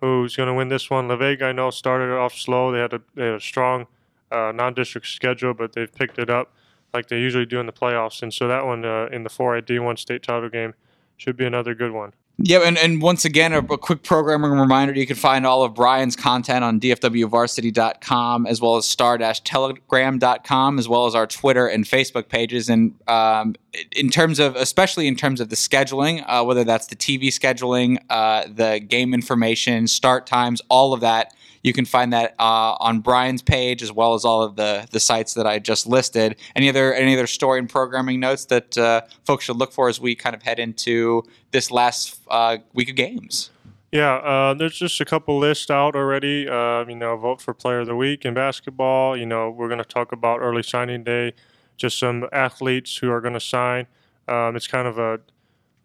who's 0.00 0.36
going 0.36 0.46
to 0.46 0.54
win 0.54 0.68
this 0.68 0.88
one. 0.88 1.08
Vega, 1.18 1.46
I 1.46 1.52
know, 1.52 1.70
started 1.70 2.16
off 2.16 2.34
slow. 2.34 2.70
They 2.70 2.78
had 2.78 2.92
a, 2.92 3.00
they 3.16 3.24
had 3.24 3.34
a 3.34 3.40
strong 3.40 3.88
uh, 4.30 4.52
non-district 4.54 5.08
schedule, 5.08 5.54
but 5.54 5.72
they've 5.72 5.92
picked 5.92 6.20
it 6.20 6.30
up 6.30 6.52
like 6.94 7.08
they 7.08 7.18
usually 7.18 7.46
do 7.46 7.58
in 7.58 7.66
the 7.66 7.72
playoffs. 7.72 8.22
And 8.22 8.32
so 8.32 8.46
that 8.46 8.64
one 8.64 8.84
uh, 8.84 9.08
in 9.10 9.24
the 9.24 9.28
4A 9.28 9.62
D1 9.62 9.98
state 9.98 10.22
title 10.22 10.48
game 10.48 10.74
should 11.16 11.36
be 11.36 11.44
another 11.44 11.74
good 11.74 11.90
one. 11.90 12.12
Yeah, 12.40 12.58
and, 12.58 12.78
and 12.78 13.02
once 13.02 13.24
again, 13.24 13.52
a, 13.52 13.58
a 13.58 13.78
quick 13.78 14.04
programming 14.04 14.52
reminder 14.52 14.94
you 14.94 15.08
can 15.08 15.16
find 15.16 15.44
all 15.44 15.64
of 15.64 15.74
Brian's 15.74 16.14
content 16.14 16.62
on 16.62 16.78
dfwvarsity.com 16.78 18.46
as 18.46 18.60
well 18.60 18.76
as 18.76 18.86
star 18.86 19.18
telegram.com, 19.18 20.78
as 20.78 20.88
well 20.88 21.06
as 21.06 21.16
our 21.16 21.26
Twitter 21.26 21.66
and 21.66 21.84
Facebook 21.84 22.28
pages. 22.28 22.68
And 22.68 22.94
um, 23.08 23.56
in 23.90 24.08
terms 24.08 24.38
of, 24.38 24.54
especially 24.54 25.08
in 25.08 25.16
terms 25.16 25.40
of 25.40 25.48
the 25.48 25.56
scheduling, 25.56 26.22
uh, 26.28 26.44
whether 26.44 26.62
that's 26.62 26.86
the 26.86 26.94
TV 26.94 27.26
scheduling, 27.26 27.98
uh, 28.08 28.44
the 28.46 28.78
game 28.78 29.14
information, 29.14 29.88
start 29.88 30.24
times, 30.24 30.62
all 30.68 30.92
of 30.92 31.00
that, 31.00 31.34
you 31.62 31.72
can 31.72 31.84
find 31.84 32.12
that 32.12 32.34
uh, 32.38 32.76
on 32.80 33.00
Brian's 33.00 33.42
page 33.42 33.82
as 33.82 33.92
well 33.92 34.14
as 34.14 34.24
all 34.24 34.42
of 34.42 34.56
the 34.56 34.86
the 34.90 35.00
sites 35.00 35.34
that 35.34 35.46
I 35.46 35.58
just 35.58 35.86
listed. 35.86 36.36
Any 36.54 36.68
other 36.68 36.92
any 36.94 37.14
other 37.14 37.26
story 37.26 37.58
and 37.58 37.68
programming 37.68 38.20
notes 38.20 38.46
that 38.46 38.76
uh, 38.78 39.02
folks 39.24 39.44
should 39.44 39.56
look 39.56 39.72
for 39.72 39.88
as 39.88 40.00
we 40.00 40.14
kind 40.14 40.34
of 40.34 40.42
head 40.42 40.58
into 40.58 41.24
this 41.50 41.70
last 41.70 42.20
uh, 42.28 42.58
week 42.74 42.90
of 42.90 42.96
games? 42.96 43.50
Yeah, 43.90 44.16
uh, 44.16 44.54
there's 44.54 44.78
just 44.78 45.00
a 45.00 45.04
couple 45.06 45.38
lists 45.38 45.70
out 45.70 45.96
already. 45.96 46.46
Uh, 46.46 46.84
you 46.86 46.94
know, 46.94 47.16
vote 47.16 47.40
for 47.40 47.54
Player 47.54 47.80
of 47.80 47.86
the 47.86 47.96
Week 47.96 48.24
in 48.24 48.34
basketball. 48.34 49.16
You 49.16 49.24
know, 49.24 49.50
we're 49.50 49.68
going 49.68 49.78
to 49.78 49.84
talk 49.84 50.12
about 50.12 50.40
early 50.40 50.62
signing 50.62 51.04
day, 51.04 51.32
just 51.78 51.98
some 51.98 52.28
athletes 52.30 52.98
who 52.98 53.10
are 53.10 53.22
going 53.22 53.32
to 53.32 53.40
sign. 53.40 53.86
Um, 54.26 54.56
it's 54.56 54.66
kind 54.66 54.86
of 54.86 54.98
a, 54.98 55.20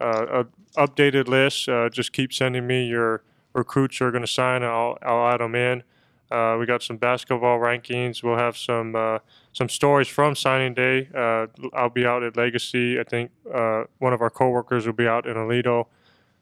a, 0.01 0.45
updated 0.75 1.27
list. 1.27 1.69
Uh, 1.69 1.87
just 1.87 2.11
keep 2.11 2.33
sending 2.33 2.67
me 2.67 2.87
your 2.87 3.23
recruits 3.53 4.01
are 4.01 4.11
going 4.11 4.23
to 4.23 4.31
sign. 4.31 4.63
I'll 4.63 4.97
I'll 5.01 5.27
add 5.27 5.39
them 5.39 5.55
in. 5.55 5.83
Uh, 6.31 6.57
we 6.59 6.65
got 6.65 6.81
some 6.81 6.97
basketball 6.97 7.59
rankings. 7.59 8.23
We'll 8.23 8.37
have 8.37 8.57
some 8.57 8.95
uh, 8.95 9.19
some 9.51 9.69
stories 9.69 10.07
from 10.07 10.35
signing 10.35 10.73
day. 10.73 11.09
Uh, 11.13 11.47
I'll 11.73 11.89
be 11.89 12.05
out 12.05 12.23
at 12.23 12.35
Legacy. 12.35 12.99
I 12.99 13.03
think 13.03 13.31
uh, 13.53 13.83
one 13.99 14.13
of 14.13 14.21
our 14.21 14.31
coworkers 14.31 14.85
will 14.85 14.93
be 14.93 15.07
out 15.07 15.27
in 15.27 15.35
Aledo. 15.35 15.87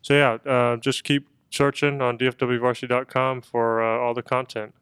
So 0.01 0.13
yeah, 0.13 0.51
uh, 0.51 0.77
just 0.77 1.03
keep 1.03 1.27
searching 1.49 2.01
on 2.01 2.17
dfwvarsity.com 2.17 3.41
for 3.41 3.83
uh, 3.83 3.99
all 3.99 4.13
the 4.13 4.23
content. 4.23 4.73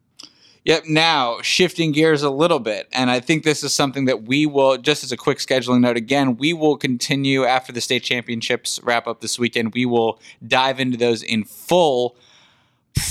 Yep. 0.66 0.86
Now 0.88 1.42
shifting 1.42 1.92
gears 1.92 2.22
a 2.22 2.30
little 2.30 2.60
bit, 2.60 2.88
and 2.92 3.10
I 3.10 3.20
think 3.20 3.44
this 3.44 3.64
is 3.64 3.74
something 3.74 4.06
that 4.06 4.24
we 4.24 4.46
will, 4.46 4.78
just 4.78 5.04
as 5.04 5.12
a 5.12 5.18
quick 5.18 5.38
scheduling 5.38 5.82
note, 5.82 5.96
again, 5.96 6.36
we 6.36 6.54
will 6.54 6.78
continue 6.78 7.46
after 7.46 7.72
the 7.72 7.82
state 7.82 8.04
championships 8.04 8.80
wrap 8.84 9.08
up 9.08 9.22
this 9.22 9.40
weekend. 9.40 9.74
We 9.74 9.86
will 9.86 10.20
dive 10.46 10.80
into 10.80 10.98
those 10.98 11.24
in 11.24 11.46
full. 11.46 12.18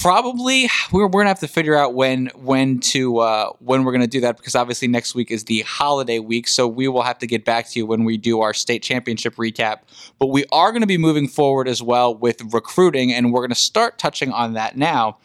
Probably 0.03 0.69
we're, 0.93 1.07
we're 1.07 1.23
gonna 1.23 1.31
have 1.31 1.41
to 1.41 1.49
figure 1.49 1.75
out 1.75 1.95
when 1.95 2.27
when 2.35 2.81
to 2.81 3.19
uh, 3.19 3.53
when 3.61 3.85
we're 3.85 3.93
gonna 3.93 4.07
do 4.07 4.21
that 4.21 4.37
because 4.37 4.55
obviously 4.55 4.87
next 4.87 5.15
week 5.15 5.31
is 5.31 5.45
the 5.45 5.63
holiday 5.63 6.19
week, 6.19 6.47
so 6.49 6.69
we 6.69 6.87
will 6.89 7.03
have 7.03 7.19
to 7.21 7.27
get 7.27 7.47
back 7.47 7.71
to 7.71 7.79
you 7.79 7.87
when 7.87 8.05
we 8.05 8.19
do 8.19 8.43
our 8.43 8.53
state 8.53 8.83
championship 8.83 9.37
recap. 9.37 9.79
But 10.19 10.27
we 10.27 10.45
are 10.53 10.73
gonna 10.73 10.87
be 10.87 10.99
moving 10.99 11.27
forward 11.27 11.67
as 11.67 11.83
well 11.83 12.15
with 12.15 12.43
recruiting, 12.53 13.15
and 13.15 13.33
we're 13.33 13.41
gonna 13.41 13.55
start 13.55 13.99
touching 13.99 14.31
on 14.31 14.53
that 14.53 14.77
now 14.77 15.17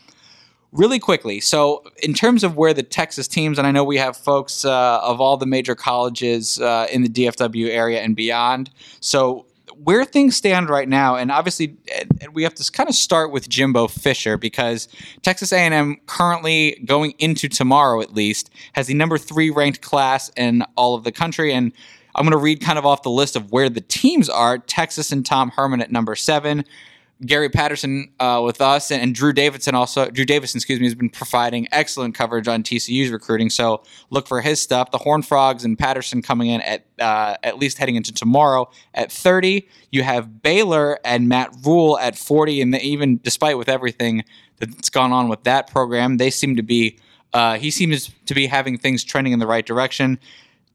really 0.73 0.99
quickly. 0.99 1.39
So, 1.39 1.83
in 2.01 2.13
terms 2.13 2.43
of 2.43 2.57
where 2.57 2.73
the 2.73 2.83
Texas 2.83 3.27
teams, 3.27 3.57
and 3.57 3.65
I 3.65 3.71
know 3.71 3.83
we 3.83 3.97
have 3.97 4.17
folks 4.17 4.65
uh, 4.65 4.99
of 5.01 5.21
all 5.21 5.37
the 5.37 5.45
major 5.45 5.75
colleges 5.75 6.59
uh, 6.59 6.87
in 6.91 7.03
the 7.03 7.09
DFW 7.09 7.69
area 7.69 8.01
and 8.01 8.15
beyond. 8.15 8.69
So, 8.99 9.45
where 9.83 10.05
things 10.05 10.35
stand 10.35 10.69
right 10.69 10.87
now, 10.87 11.15
and 11.15 11.31
obviously 11.31 11.77
we 12.31 12.43
have 12.43 12.53
to 12.55 12.71
kind 12.71 12.89
of 12.89 12.95
start 12.95 13.31
with 13.31 13.49
Jimbo 13.49 13.87
Fisher 13.87 14.37
because 14.37 14.87
Texas 15.21 15.51
A&M 15.51 15.97
currently 16.05 16.81
going 16.85 17.13
into 17.19 17.49
tomorrow 17.49 18.01
at 18.01 18.13
least 18.13 18.49
has 18.73 18.87
the 18.87 18.93
number 18.93 19.17
three 19.17 19.49
ranked 19.49 19.81
class 19.81 20.29
in 20.37 20.63
all 20.75 20.95
of 20.95 21.03
the 21.03 21.11
country, 21.11 21.53
and 21.53 21.71
I'm 22.15 22.23
going 22.23 22.31
to 22.31 22.37
read 22.37 22.61
kind 22.61 22.77
of 22.77 22.85
off 22.85 23.01
the 23.01 23.09
list 23.09 23.35
of 23.35 23.51
where 23.51 23.69
the 23.69 23.81
teams 23.81 24.29
are. 24.29 24.57
Texas 24.59 25.11
and 25.11 25.25
Tom 25.25 25.49
Herman 25.49 25.81
at 25.81 25.91
number 25.91 26.15
seven. 26.15 26.65
Gary 27.25 27.49
Patterson 27.49 28.11
uh, 28.19 28.41
with 28.43 28.61
us 28.61 28.91
and, 28.91 29.01
and, 29.01 29.15
Drew 29.15 29.33
Davidson 29.33 29.75
also 29.75 30.09
Drew 30.09 30.25
Davidson 30.25 30.57
excuse 30.57 30.79
me 30.79 30.85
has 30.85 30.95
been 30.95 31.09
providing 31.09 31.67
excellent 31.71 32.15
coverage 32.15 32.47
on 32.47 32.63
TCU's 32.63 33.11
recruiting. 33.11 33.49
So 33.49 33.83
look 34.09 34.27
for 34.27 34.41
his 34.41 34.61
stuff. 34.61 34.91
The 34.91 34.97
Horn 34.97 35.21
Frogs 35.21 35.63
and 35.63 35.77
Patterson 35.77 36.21
coming 36.21 36.49
in 36.49 36.61
at 36.61 36.85
uh, 36.99 37.35
at 37.43 37.57
least 37.57 37.77
heading 37.77 37.95
into 37.95 38.13
tomorrow 38.13 38.69
at 38.93 39.11
30 39.11 39.67
you 39.91 40.03
have 40.03 40.41
Baylor 40.41 40.99
and 41.03 41.27
Matt 41.27 41.53
Rhule 41.63 41.97
at 41.99 42.17
40 42.17 42.61
and 42.61 42.75
even 42.75 43.19
despite 43.23 43.57
with 43.57 43.69
everything 43.69 44.23
that's 44.59 44.89
gone 44.89 45.11
on 45.11 45.27
with 45.27 45.43
that 45.43 45.69
program 45.71 46.17
they 46.17 46.29
seem 46.29 46.55
to 46.55 46.63
be 46.63 46.97
uh, 47.33 47.57
he 47.57 47.71
seems 47.71 48.11
to 48.25 48.35
be 48.35 48.45
having 48.45 48.77
things 48.77 49.03
trending 49.03 49.33
in 49.33 49.39
the 49.39 49.47
right 49.47 49.65
direction 49.65 50.19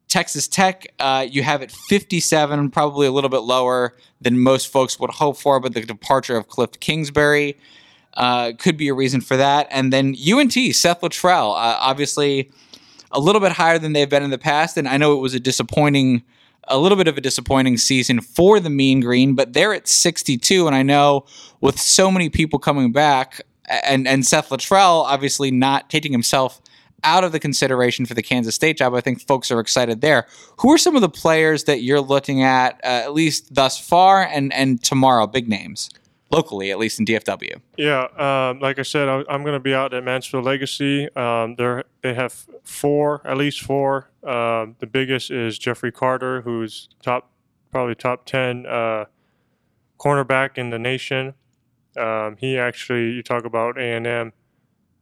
Texas 0.09 0.49
Tech, 0.49 0.87
uh, 0.99 1.27
you 1.29 1.43
have 1.43 1.63
it 1.63 1.71
57, 1.71 2.71
probably 2.71 3.07
a 3.07 3.13
little 3.13 3.31
bit 3.31 3.41
lower 3.41 3.95
than 4.21 4.39
most 4.39 4.73
folks 4.73 4.99
would 4.99 5.11
hope 5.11 5.37
for, 5.37 5.61
but 5.61 5.75
the 5.75 5.83
departure 5.83 6.37
of 6.37 6.49
Cliff 6.49 6.71
Kingsbury 6.81 7.57
uh, 8.15 8.53
could 8.59 8.77
be 8.77 8.89
a 8.89 8.95
reason 8.95 9.21
for 9.21 9.37
that. 9.37 9.69
And 9.71 9.93
then 9.93 10.17
UNT, 10.17 10.53
Seth 10.53 11.03
Littrell, 11.03 11.51
uh, 11.51 11.79
obviously 11.81 12.51
a 13.13 13.21
little 13.21 13.41
bit 13.41 13.53
higher 13.53 13.79
than 13.79 13.93
they've 13.93 14.09
been 14.09 14.23
in 14.23 14.31
the 14.31 14.39
past. 14.39 14.77
And 14.77 14.89
I 14.89 14.97
know 14.97 15.13
it 15.15 15.21
was 15.21 15.35
a 15.35 15.41
disappointing, 15.41 16.23
a 16.65 16.79
little 16.79 16.97
bit 16.97 17.09
of 17.09 17.17
a 17.17 17.21
disappointing 17.21 17.77
season 17.77 18.21
for 18.21 18.61
the 18.61 18.71
Mean 18.71 19.01
Green, 19.01 19.35
but 19.35 19.53
they're 19.53 19.75
at 19.75 19.87
62. 19.87 20.67
And 20.67 20.75
I 20.75 20.83
know 20.83 21.27
with 21.61 21.79
so 21.79 22.11
many 22.11 22.29
people 22.29 22.59
coming 22.59 22.93
back, 22.93 23.41
and, 23.85 24.09
and 24.09 24.25
Seth 24.25 24.49
Littrell 24.49 25.05
obviously 25.05 25.51
not 25.51 25.91
taking 25.91 26.13
himself 26.13 26.61
out 27.05 27.25
of 27.25 27.33
the 27.33 27.41
consideration 27.41 28.07
for 28.07 28.15
the 28.15 28.23
Kansas 28.23 28.55
State 28.55 28.77
job. 28.79 28.95
I 28.95 29.01
think 29.01 29.27
folks 29.27 29.51
are 29.51 29.61
excited 29.61 30.01
there. 30.01 30.27
Who 30.59 30.73
are 30.73 30.79
some 30.79 30.97
of 30.97 31.03
the 31.03 31.09
players 31.09 31.65
that 31.65 31.83
you're 31.83 32.01
looking 32.01 32.43
at, 32.43 32.81
uh, 32.85 33.05
at 33.05 33.13
least 33.13 33.55
thus 33.55 33.79
far, 33.79 34.23
and 34.23 34.53
and 34.53 34.83
tomorrow, 34.83 35.27
big 35.27 35.49
names 35.49 35.91
locally, 36.31 36.71
at 36.71 36.79
least 36.79 36.99
in 36.99 37.07
DFW? 37.07 37.61
Yeah, 37.77 38.05
um, 38.17 38.61
like 38.61 38.79
I 38.79 38.83
said, 38.83 39.09
I, 39.09 39.35
am 39.35 39.43
going 39.43 39.55
to 39.55 39.61
be 39.61 39.75
out 39.75 39.95
at 39.95 40.05
Mansfield 40.05 40.45
Legacy. 40.45 41.15
Um, 41.17 41.57
they 41.57 42.15
have 42.15 42.47
four, 42.63 43.23
at 43.25 43.37
least 43.37 43.63
four. 43.63 44.11
Um, 44.23 44.77
the 44.79 44.87
biggest 44.87 45.31
is 45.31 45.59
Jeffrey 45.59 45.93
Carter, 45.93 46.43
who's 46.43 46.89
top, 47.03 47.31
probably 47.71 47.95
top 47.95 48.27
ten 48.27 48.67
uh, 48.67 49.07
cornerback 49.99 50.59
in 50.59 50.71
the 50.71 50.79
nation. 50.79 51.35
Um, 51.97 52.37
he 52.39 52.57
actually, 52.59 53.13
you 53.13 53.23
talk 53.23 53.45
about 53.45 53.77
A 53.79 53.83
and 53.83 54.07
M, 54.07 54.33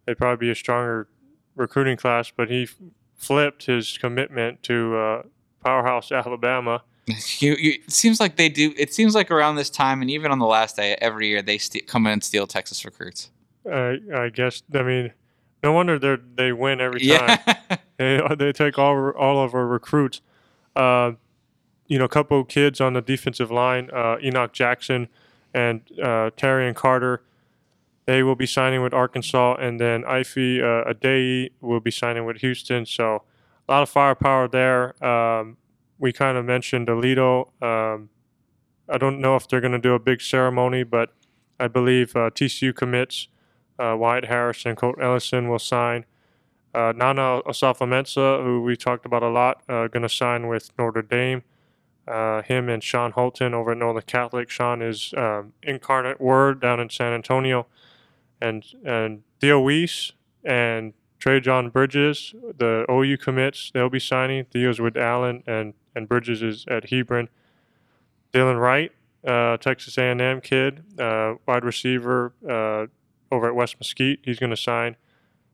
they'd 0.06 0.16
probably 0.16 0.46
be 0.46 0.50
a 0.50 0.54
stronger 0.54 1.08
recruiting 1.56 1.96
class, 1.96 2.30
but 2.34 2.48
he 2.50 2.68
flipped 3.16 3.66
his 3.66 3.98
commitment 3.98 4.62
to 4.64 4.96
uh, 4.96 5.22
Powerhouse, 5.64 6.12
Alabama. 6.12 6.82
You, 7.38 7.54
you, 7.56 7.70
it 7.86 7.92
seems 7.92 8.18
like 8.18 8.34
they 8.34 8.48
do. 8.48 8.74
It 8.76 8.92
seems 8.92 9.14
like 9.14 9.30
around 9.30 9.54
this 9.54 9.70
time, 9.70 10.02
and 10.02 10.10
even 10.10 10.32
on 10.32 10.40
the 10.40 10.46
last 10.46 10.74
day, 10.74 10.96
every 11.00 11.28
year 11.28 11.40
they 11.40 11.56
st- 11.56 11.86
come 11.86 12.04
in 12.04 12.14
and 12.14 12.24
steal 12.24 12.48
Texas 12.48 12.84
recruits. 12.84 13.30
Uh, 13.64 13.92
I 14.12 14.28
guess. 14.28 14.64
I 14.74 14.82
mean, 14.82 15.12
no 15.62 15.70
wonder 15.70 16.00
they 16.00 16.16
they 16.34 16.52
win 16.52 16.80
every 16.80 17.06
time. 17.06 17.38
Yeah. 17.46 17.76
they 17.96 18.20
they 18.36 18.52
take 18.52 18.76
all 18.76 19.10
all 19.10 19.40
of 19.40 19.54
our 19.54 19.68
recruits. 19.68 20.20
Uh, 20.74 21.12
you 21.86 21.98
know, 21.98 22.04
a 22.04 22.08
couple 22.08 22.42
kids 22.44 22.80
on 22.80 22.94
the 22.94 23.00
defensive 23.00 23.52
line, 23.52 23.88
uh, 23.92 24.16
Enoch 24.20 24.52
Jackson 24.52 25.08
and 25.54 25.82
uh, 26.02 26.30
Terry 26.36 26.66
and 26.66 26.76
Carter. 26.76 27.22
They 28.06 28.22
will 28.22 28.36
be 28.36 28.46
signing 28.46 28.82
with 28.82 28.94
Arkansas, 28.94 29.56
and 29.56 29.80
then 29.80 30.04
Ify 30.04 30.60
uh, 30.62 30.92
Adei 30.92 31.50
will 31.60 31.80
be 31.80 31.90
signing 31.90 32.24
with 32.24 32.38
Houston. 32.38 32.86
So 32.86 33.24
a 33.68 33.72
lot 33.72 33.82
of 33.82 33.88
firepower 33.88 34.46
there. 34.46 35.04
Um, 35.04 35.56
we 35.98 36.12
kind 36.12 36.38
of 36.38 36.44
mentioned 36.44 36.86
Aledo. 36.86 37.48
Um, 37.62 38.10
I 38.88 38.98
don't 38.98 39.20
know 39.20 39.34
if 39.34 39.48
they're 39.48 39.60
going 39.60 39.72
to 39.72 39.78
do 39.78 39.94
a 39.94 39.98
big 39.98 40.20
ceremony, 40.20 40.84
but 40.84 41.14
I 41.58 41.66
believe 41.66 42.14
uh, 42.14 42.30
TCU 42.30 42.74
commits. 42.74 43.26
Uh, 43.78 43.96
Wyatt 43.98 44.26
Harris 44.26 44.64
and 44.64 44.76
Colt 44.76 44.96
Ellison 45.00 45.48
will 45.48 45.58
sign. 45.58 46.04
Uh, 46.72 46.92
Nana 46.94 47.42
Osafo-Mensah, 47.46 48.44
who 48.44 48.62
we 48.62 48.76
talked 48.76 49.04
about 49.04 49.22
a 49.22 49.28
lot, 49.28 49.62
uh, 49.68 49.88
going 49.88 50.02
to 50.02 50.08
sign 50.08 50.46
with 50.46 50.70
Notre 50.78 51.02
Dame. 51.02 51.42
Uh, 52.06 52.42
him 52.42 52.68
and 52.68 52.84
Sean 52.84 53.10
Holton 53.10 53.52
over 53.52 53.72
at 53.72 53.78
Nolan 53.78 54.02
Catholic. 54.06 54.48
Sean 54.48 54.80
is 54.80 55.12
um, 55.16 55.54
incarnate 55.62 56.20
word 56.20 56.60
down 56.60 56.78
in 56.78 56.88
San 56.88 57.12
Antonio 57.12 57.66
and 58.40 58.64
and 58.84 59.22
Theo 59.40 59.60
Wease 59.60 60.12
and 60.44 60.92
Trejan 61.20 61.72
Bridges, 61.72 62.34
the 62.56 62.84
OU 62.90 63.16
commits, 63.18 63.70
they'll 63.72 63.90
be 63.90 64.00
signing. 64.00 64.44
Theo's 64.44 64.80
with 64.80 64.96
Allen 64.96 65.42
and 65.46 65.74
and 65.94 66.08
Bridges 66.08 66.42
is 66.42 66.64
at 66.68 66.90
Hebron. 66.90 67.28
Dylan 68.32 68.60
Wright, 68.60 68.92
uh, 69.26 69.56
Texas 69.56 69.96
A&M 69.96 70.40
kid, 70.40 70.82
uh, 71.00 71.34
wide 71.46 71.64
receiver 71.64 72.34
uh, 72.46 72.86
over 73.32 73.48
at 73.48 73.54
West 73.54 73.76
Mesquite, 73.80 74.20
he's 74.22 74.38
going 74.38 74.50
to 74.50 74.56
sign. 74.56 74.96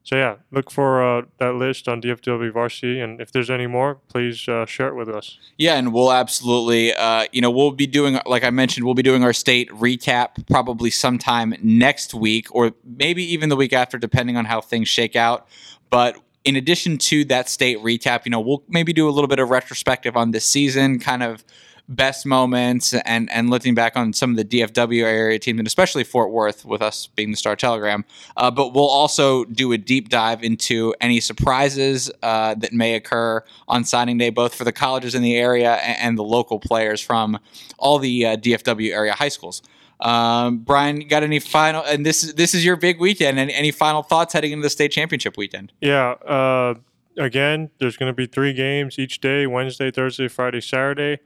So 0.05 0.17
yeah, 0.17 0.37
look 0.51 0.71
for 0.71 1.03
uh, 1.03 1.23
that 1.39 1.55
list 1.55 1.89
on 1.89 2.03
DFW 2.03 2.53
Varsity, 2.53 3.01
and 3.01 3.21
if 3.21 3.31
there's 3.31 3.51
any 3.51 3.69
more, 3.69 3.97
please 4.09 4.49
uh, 4.49 4.67
share 4.67 4.89
it 4.89 4.97
with 4.97 5.09
us. 5.09 5.39
Yeah, 5.59 5.77
and 5.77 5.93
we'll 5.93 6.13
absolutely, 6.13 6.93
uh, 6.93 7.27
you 7.31 7.41
know, 7.41 7.51
we'll 7.53 7.71
be 7.71 7.87
doing, 7.87 8.19
like 8.27 8.43
I 8.43 8.51
mentioned, 8.51 8.85
we'll 8.85 8.95
be 8.95 9.03
doing 9.03 9.23
our 9.23 9.33
state 9.33 9.71
recap 9.71 10.45
probably 10.51 10.91
sometime 10.91 11.55
next 11.63 12.15
week, 12.15 12.53
or 12.53 12.73
maybe 12.85 13.23
even 13.33 13.49
the 13.49 13.57
week 13.57 13.73
after, 13.73 13.97
depending 13.97 14.37
on 14.37 14.45
how 14.45 14.61
things 14.61 14.89
shake 14.89 15.15
out. 15.15 15.47
But 15.89 16.19
in 16.45 16.57
addition 16.57 16.99
to 16.99 17.25
that 17.27 17.49
state 17.49 17.79
recap, 17.79 18.25
you 18.25 18.31
know, 18.31 18.41
we'll 18.41 18.65
maybe 18.69 18.93
do 18.93 19.09
a 19.09 19.13
little 19.13 19.29
bit 19.29 19.39
of 19.39 19.51
retrospective 19.51 20.17
on 20.17 20.33
this 20.33 20.45
season, 20.45 20.99
kind 20.99 21.23
of 21.23 21.45
best 21.89 22.25
moments 22.25 22.95
and 22.95 23.31
and 23.31 23.51
looking 23.51 23.75
back 23.75 23.97
on 23.97 24.13
some 24.13 24.31
of 24.31 24.37
the 24.37 24.45
DFW 24.45 25.03
area 25.03 25.39
teams 25.39 25.59
and 25.59 25.67
especially 25.67 26.05
Fort 26.05 26.31
Worth 26.31 26.65
with 26.65 26.83
us 26.83 27.09
being 27.09 27.31
the 27.31 27.37
Star 27.37 27.57
Telegram. 27.57 28.05
Uh, 28.37 28.51
but 28.51 28.73
we'll 28.73 28.89
also 28.89 29.45
do 29.45 29.73
a 29.73 29.79
deep 29.79 30.09
dive 30.09 30.43
into 30.43 30.95
any 31.01 31.21
surprises 31.21 32.11
uh, 32.23 32.55
that 32.55 32.73
may 32.73 32.95
occur 32.95 33.43
on 33.69 33.85
signing 33.85 34.19
day, 34.19 34.31
both 34.31 34.55
for 34.55 34.65
the 34.65 34.73
colleges 34.73 35.15
in 35.15 35.23
the 35.23 35.37
area 35.37 35.75
and, 35.75 35.99
and 35.99 36.19
the 36.19 36.25
local 36.25 36.59
players 36.59 37.01
from 37.01 37.39
all 37.79 37.99
the 37.99 38.27
uh, 38.27 38.37
DFW 38.37 38.93
area 38.93 39.13
high 39.13 39.29
schools. 39.29 39.63
Um, 40.01 40.59
Brian, 40.59 41.07
got 41.07 41.23
any 41.23 41.39
final? 41.39 41.83
And 41.85 42.05
this 42.05 42.25
is 42.25 42.35
this 42.35 42.55
is 42.55 42.65
your 42.65 42.77
big 42.77 43.01
weekend. 43.01 43.39
And 43.39 43.51
any 43.51 43.71
final 43.71 44.03
thoughts 44.03 44.33
heading 44.33 44.53
into 44.53 44.63
the 44.63 44.71
state 44.71 44.93
championship 44.93 45.37
weekend? 45.37 45.73
Yeah. 45.81 46.11
Uh, 46.11 46.75
again, 47.19 47.71
there's 47.79 47.97
going 47.97 48.11
to 48.11 48.15
be 48.15 48.27
three 48.27 48.53
games 48.53 48.99
each 48.99 49.21
day: 49.21 49.47
Wednesday, 49.47 49.91
Thursday, 49.91 50.29
Friday, 50.29 50.61
Saturday 50.61 51.19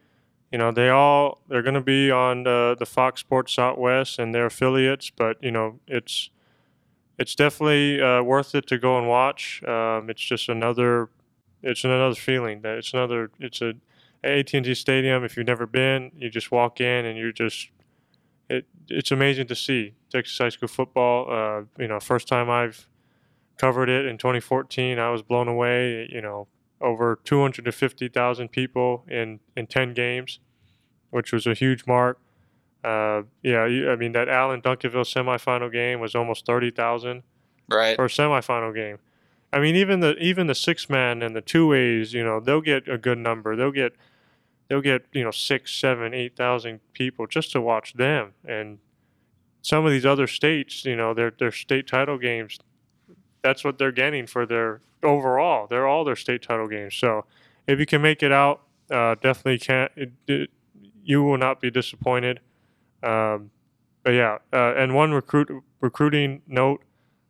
you 0.52 0.58
know 0.58 0.70
they 0.70 0.88
all 0.88 1.42
they're 1.48 1.62
going 1.62 1.74
to 1.74 1.80
be 1.80 2.10
on 2.10 2.44
the, 2.44 2.76
the 2.78 2.86
Fox 2.86 3.20
Sports 3.20 3.54
Southwest 3.54 4.18
and 4.18 4.34
their 4.34 4.46
affiliates, 4.46 5.10
but 5.10 5.42
you 5.42 5.50
know 5.50 5.80
it's 5.86 6.30
it's 7.18 7.34
definitely 7.34 8.00
uh, 8.00 8.22
worth 8.22 8.54
it 8.54 8.66
to 8.68 8.78
go 8.78 8.98
and 8.98 9.08
watch. 9.08 9.62
Um, 9.64 10.10
it's 10.10 10.22
just 10.22 10.48
another 10.48 11.08
it's 11.62 11.84
another 11.84 12.14
feeling 12.14 12.62
that 12.62 12.78
it's 12.78 12.92
another 12.92 13.30
it's 13.40 13.60
a 13.60 13.74
AT&T 14.24 14.74
Stadium. 14.74 15.24
If 15.24 15.36
you've 15.36 15.46
never 15.46 15.66
been, 15.66 16.10
you 16.16 16.30
just 16.30 16.50
walk 16.50 16.80
in 16.80 17.04
and 17.04 17.18
you're 17.18 17.32
just 17.32 17.70
it 18.48 18.66
it's 18.88 19.10
amazing 19.10 19.46
to 19.48 19.54
see 19.54 19.94
Texas 20.10 20.38
high 20.38 20.48
school 20.50 20.68
football. 20.68 21.26
Uh, 21.30 21.64
you 21.78 21.88
know, 21.88 21.98
first 22.00 22.28
time 22.28 22.48
I've 22.48 22.88
covered 23.58 23.88
it 23.88 24.06
in 24.06 24.18
2014, 24.18 24.98
I 24.98 25.10
was 25.10 25.22
blown 25.22 25.48
away. 25.48 26.08
You 26.10 26.20
know, 26.20 26.46
over 26.80 27.18
250,000 27.24 28.48
people 28.48 29.04
in, 29.08 29.40
in 29.56 29.66
10 29.66 29.94
games, 29.94 30.40
which 31.10 31.32
was 31.32 31.46
a 31.46 31.54
huge 31.54 31.86
mark. 31.86 32.18
Uh, 32.84 33.22
yeah, 33.42 33.62
I 33.62 33.96
mean, 33.96 34.12
that 34.12 34.28
Allen 34.28 34.62
Duncanville 34.62 35.04
semifinal 35.04 35.72
game 35.72 36.00
was 36.00 36.14
almost 36.14 36.46
30,000 36.46 37.22
right. 37.68 37.96
for 37.96 38.04
a 38.04 38.08
semifinal 38.08 38.74
game. 38.74 38.98
I 39.52 39.60
mean, 39.60 39.76
even 39.76 40.00
the 40.00 40.16
even 40.18 40.48
the 40.48 40.54
six 40.54 40.90
man 40.90 41.22
and 41.22 41.34
the 41.34 41.40
two 41.40 41.72
A's, 41.72 42.12
you 42.12 42.24
know, 42.24 42.40
they'll 42.40 42.60
get 42.60 42.88
a 42.88 42.98
good 42.98 43.18
number. 43.18 43.56
They'll 43.56 43.72
get 43.72 43.94
they'll 44.68 44.82
get 44.82 45.06
you 45.12 45.24
know 45.24 45.30
six, 45.30 45.74
seven, 45.74 46.12
eight 46.12 46.36
thousand 46.36 46.80
people 46.92 47.26
just 47.26 47.52
to 47.52 47.60
watch 47.60 47.94
them. 47.94 48.34
And 48.44 48.78
some 49.62 49.86
of 49.86 49.92
these 49.92 50.04
other 50.04 50.26
states, 50.26 50.84
you 50.84 50.96
know, 50.96 51.14
their 51.14 51.30
their 51.30 51.52
state 51.52 51.86
title 51.86 52.18
games, 52.18 52.58
that's 53.42 53.64
what 53.64 53.78
they're 53.78 53.92
getting 53.92 54.26
for 54.26 54.46
their 54.46 54.80
overall. 55.06 55.66
They're 55.68 55.86
all 55.86 56.04
their 56.04 56.16
state 56.16 56.42
title 56.42 56.68
games. 56.68 56.94
So 56.94 57.24
if 57.66 57.78
you 57.78 57.86
can 57.86 58.02
make 58.02 58.22
it 58.22 58.32
out, 58.32 58.62
uh, 58.90 59.14
definitely 59.14 59.58
can't. 59.58 59.90
It, 59.96 60.12
it, 60.26 60.50
you 61.04 61.22
will 61.22 61.38
not 61.38 61.60
be 61.60 61.70
disappointed. 61.70 62.40
Um, 63.02 63.50
but 64.02 64.10
yeah, 64.10 64.38
uh, 64.52 64.74
and 64.76 64.94
one 64.94 65.12
recruit 65.12 65.50
recruiting 65.80 66.42
note: 66.46 66.82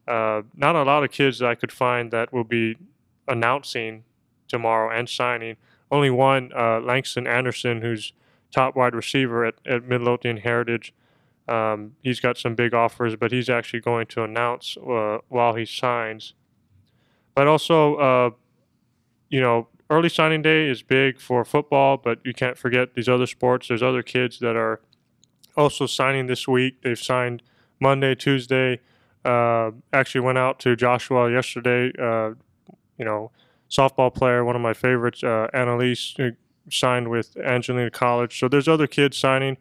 uh, 0.06 0.42
not 0.54 0.76
a 0.76 0.82
lot 0.82 1.04
of 1.04 1.10
kids 1.10 1.38
that 1.38 1.48
I 1.48 1.54
could 1.54 1.72
find 1.72 2.10
that 2.10 2.32
will 2.32 2.44
be 2.44 2.76
announcing 3.28 4.04
tomorrow 4.48 4.96
and 4.96 5.08
signing. 5.08 5.56
Only 5.90 6.10
one, 6.10 6.50
uh, 6.54 6.80
Langston 6.80 7.26
Anderson, 7.26 7.80
who's 7.80 8.12
top 8.50 8.76
wide 8.76 8.94
receiver 8.94 9.44
at, 9.44 9.54
at 9.66 9.84
Midlothian 9.84 10.38
Heritage. 10.38 10.92
Um, 11.48 11.96
he's 12.02 12.20
got 12.20 12.38
some 12.38 12.54
big 12.54 12.74
offers, 12.74 13.16
but 13.16 13.30
he's 13.32 13.48
actually 13.48 13.80
going 13.80 14.06
to 14.08 14.24
announce 14.24 14.76
uh, 14.76 15.18
while 15.28 15.54
he 15.54 15.64
signs. 15.64 16.34
But 17.37 17.46
also, 17.46 17.96
uh, 17.96 18.31
you 19.29 19.40
know, 19.40 19.68
early 19.90 20.09
signing 20.09 20.42
day 20.42 20.68
is 20.68 20.83
big 20.83 21.20
for 21.20 21.44
football, 21.44 21.99
but 21.99 22.18
you 22.25 22.33
can't 22.33 22.57
forget 22.57 22.94
these 22.94 23.09
other 23.09 23.27
sports. 23.27 23.68
There's 23.68 23.83
other 23.83 24.03
kids 24.03 24.40
that 24.40 24.57
are 24.57 24.81
also 25.57 25.87
signing 25.87 26.27
this 26.27 26.49
week. 26.49 26.83
They've 26.83 26.99
signed 26.99 27.42
Monday, 27.79 28.14
Tuesday. 28.14 28.81
Uh, 29.25 29.72
actually, 29.92 30.22
went 30.22 30.38
out 30.38 30.59
to 30.61 30.75
Joshua 30.75 31.31
yesterday. 31.31 31.92
Uh, 31.99 32.31
you 32.99 33.05
know, 33.05 33.31
softball 33.70 34.12
player, 34.12 34.42
one 34.42 34.57
of 34.57 34.62
my 34.62 34.72
favorites, 34.72 35.22
uh, 35.22 35.49
Annalise, 35.53 36.16
signed 36.70 37.09
with 37.09 37.37
Angelina 37.37 37.90
College. 37.90 38.40
So 38.40 38.49
there's 38.49 38.66
other 38.66 38.87
kids 38.87 39.18
signing. 39.18 39.59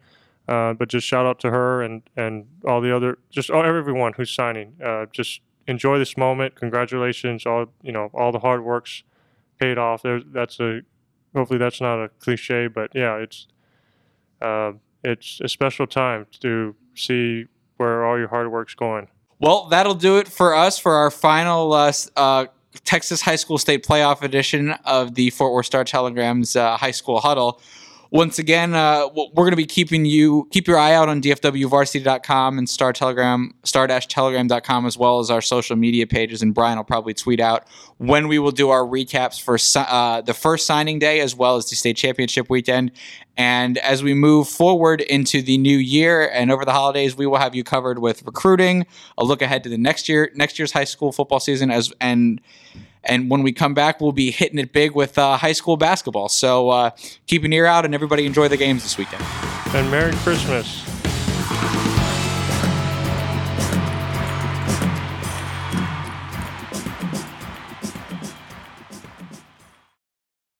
Uh, 0.48 0.72
but 0.72 0.88
just 0.88 1.06
shout 1.06 1.26
out 1.26 1.40
to 1.40 1.50
her 1.50 1.82
and, 1.82 2.02
and 2.16 2.46
all 2.64 2.80
the 2.80 2.94
other, 2.94 3.18
just 3.30 3.50
all, 3.50 3.64
everyone 3.64 4.12
who's 4.12 4.30
signing. 4.30 4.74
Uh, 4.82 5.04
just 5.12 5.40
enjoy 5.66 5.98
this 5.98 6.16
moment. 6.16 6.54
Congratulations. 6.54 7.46
All, 7.46 7.66
you 7.82 7.92
know, 7.92 8.10
all 8.14 8.32
the 8.32 8.38
hard 8.38 8.64
work's 8.64 9.02
paid 9.58 9.78
off. 9.78 10.02
There's, 10.02 10.22
that's 10.26 10.60
a, 10.60 10.80
hopefully 11.34 11.58
that's 11.58 11.80
not 11.80 12.02
a 12.02 12.08
cliche, 12.08 12.66
but 12.68 12.90
yeah, 12.94 13.16
it's, 13.16 13.46
uh, 14.40 14.72
it's 15.02 15.40
a 15.42 15.48
special 15.48 15.86
time 15.86 16.26
to 16.40 16.74
see 16.94 17.46
where 17.76 18.04
all 18.04 18.18
your 18.18 18.28
hard 18.28 18.50
work's 18.50 18.74
going. 18.74 19.08
Well, 19.38 19.66
that'll 19.66 19.94
do 19.94 20.16
it 20.18 20.28
for 20.28 20.54
us 20.54 20.78
for 20.78 20.94
our 20.94 21.10
final 21.10 21.72
uh, 21.72 21.92
uh, 22.16 22.46
Texas 22.84 23.20
High 23.20 23.36
School 23.36 23.58
State 23.58 23.84
Playoff 23.84 24.22
edition 24.22 24.72
of 24.84 25.14
the 25.14 25.30
Fort 25.30 25.52
Worth 25.52 25.66
Star 25.66 25.84
Telegram's 25.84 26.56
uh, 26.56 26.76
High 26.76 26.90
School 26.90 27.20
Huddle 27.20 27.60
once 28.16 28.38
again, 28.38 28.74
uh, 28.74 29.06
we're 29.14 29.44
going 29.44 29.50
to 29.50 29.56
be 29.56 29.66
keeping 29.66 30.06
you 30.06 30.48
keep 30.50 30.66
your 30.66 30.78
eye 30.78 30.94
out 30.94 31.10
on 31.10 31.20
dfwvarsity.com 31.20 32.56
and 32.56 32.68
star 32.68 32.90
telegram 32.92 33.52
star-telegram.com 33.62 34.86
as 34.86 34.96
well 34.96 35.18
as 35.18 35.30
our 35.30 35.42
social 35.42 35.76
media 35.76 36.06
pages. 36.06 36.40
And 36.40 36.54
Brian 36.54 36.78
will 36.78 36.84
probably 36.84 37.12
tweet 37.12 37.40
out 37.40 37.68
when 37.98 38.26
we 38.26 38.38
will 38.38 38.52
do 38.52 38.70
our 38.70 38.82
recaps 38.82 39.38
for 39.38 39.58
uh, 39.78 40.22
the 40.22 40.32
first 40.32 40.66
signing 40.66 40.98
day 40.98 41.20
as 41.20 41.34
well 41.34 41.56
as 41.56 41.68
the 41.68 41.76
state 41.76 41.98
championship 41.98 42.48
weekend. 42.48 42.90
And 43.36 43.76
as 43.78 44.02
we 44.02 44.14
move 44.14 44.48
forward 44.48 45.02
into 45.02 45.42
the 45.42 45.58
new 45.58 45.76
year 45.76 46.26
and 46.26 46.50
over 46.50 46.64
the 46.64 46.72
holidays, 46.72 47.16
we 47.16 47.26
will 47.26 47.36
have 47.36 47.54
you 47.54 47.64
covered 47.64 47.98
with 47.98 48.22
recruiting, 48.22 48.86
a 49.18 49.24
look 49.24 49.42
ahead 49.42 49.62
to 49.64 49.68
the 49.68 49.76
next 49.76 50.08
year 50.08 50.30
next 50.34 50.58
year's 50.58 50.72
high 50.72 50.84
school 50.84 51.12
football 51.12 51.40
season 51.40 51.70
as 51.70 51.92
and 52.00 52.40
and 53.06 53.30
when 53.30 53.42
we 53.42 53.52
come 53.52 53.74
back, 53.74 54.00
we'll 54.00 54.12
be 54.12 54.30
hitting 54.30 54.58
it 54.58 54.72
big 54.72 54.94
with 54.94 55.18
uh, 55.18 55.36
high 55.36 55.52
school 55.52 55.76
basketball. 55.76 56.28
So 56.28 56.70
uh, 56.70 56.90
keep 57.26 57.44
an 57.44 57.52
ear 57.52 57.66
out 57.66 57.84
and 57.84 57.94
everybody 57.94 58.26
enjoy 58.26 58.48
the 58.48 58.56
games 58.56 58.82
this 58.82 58.98
weekend. 58.98 59.22
And 59.74 59.90
Merry 59.90 60.12
Christmas. 60.16 60.95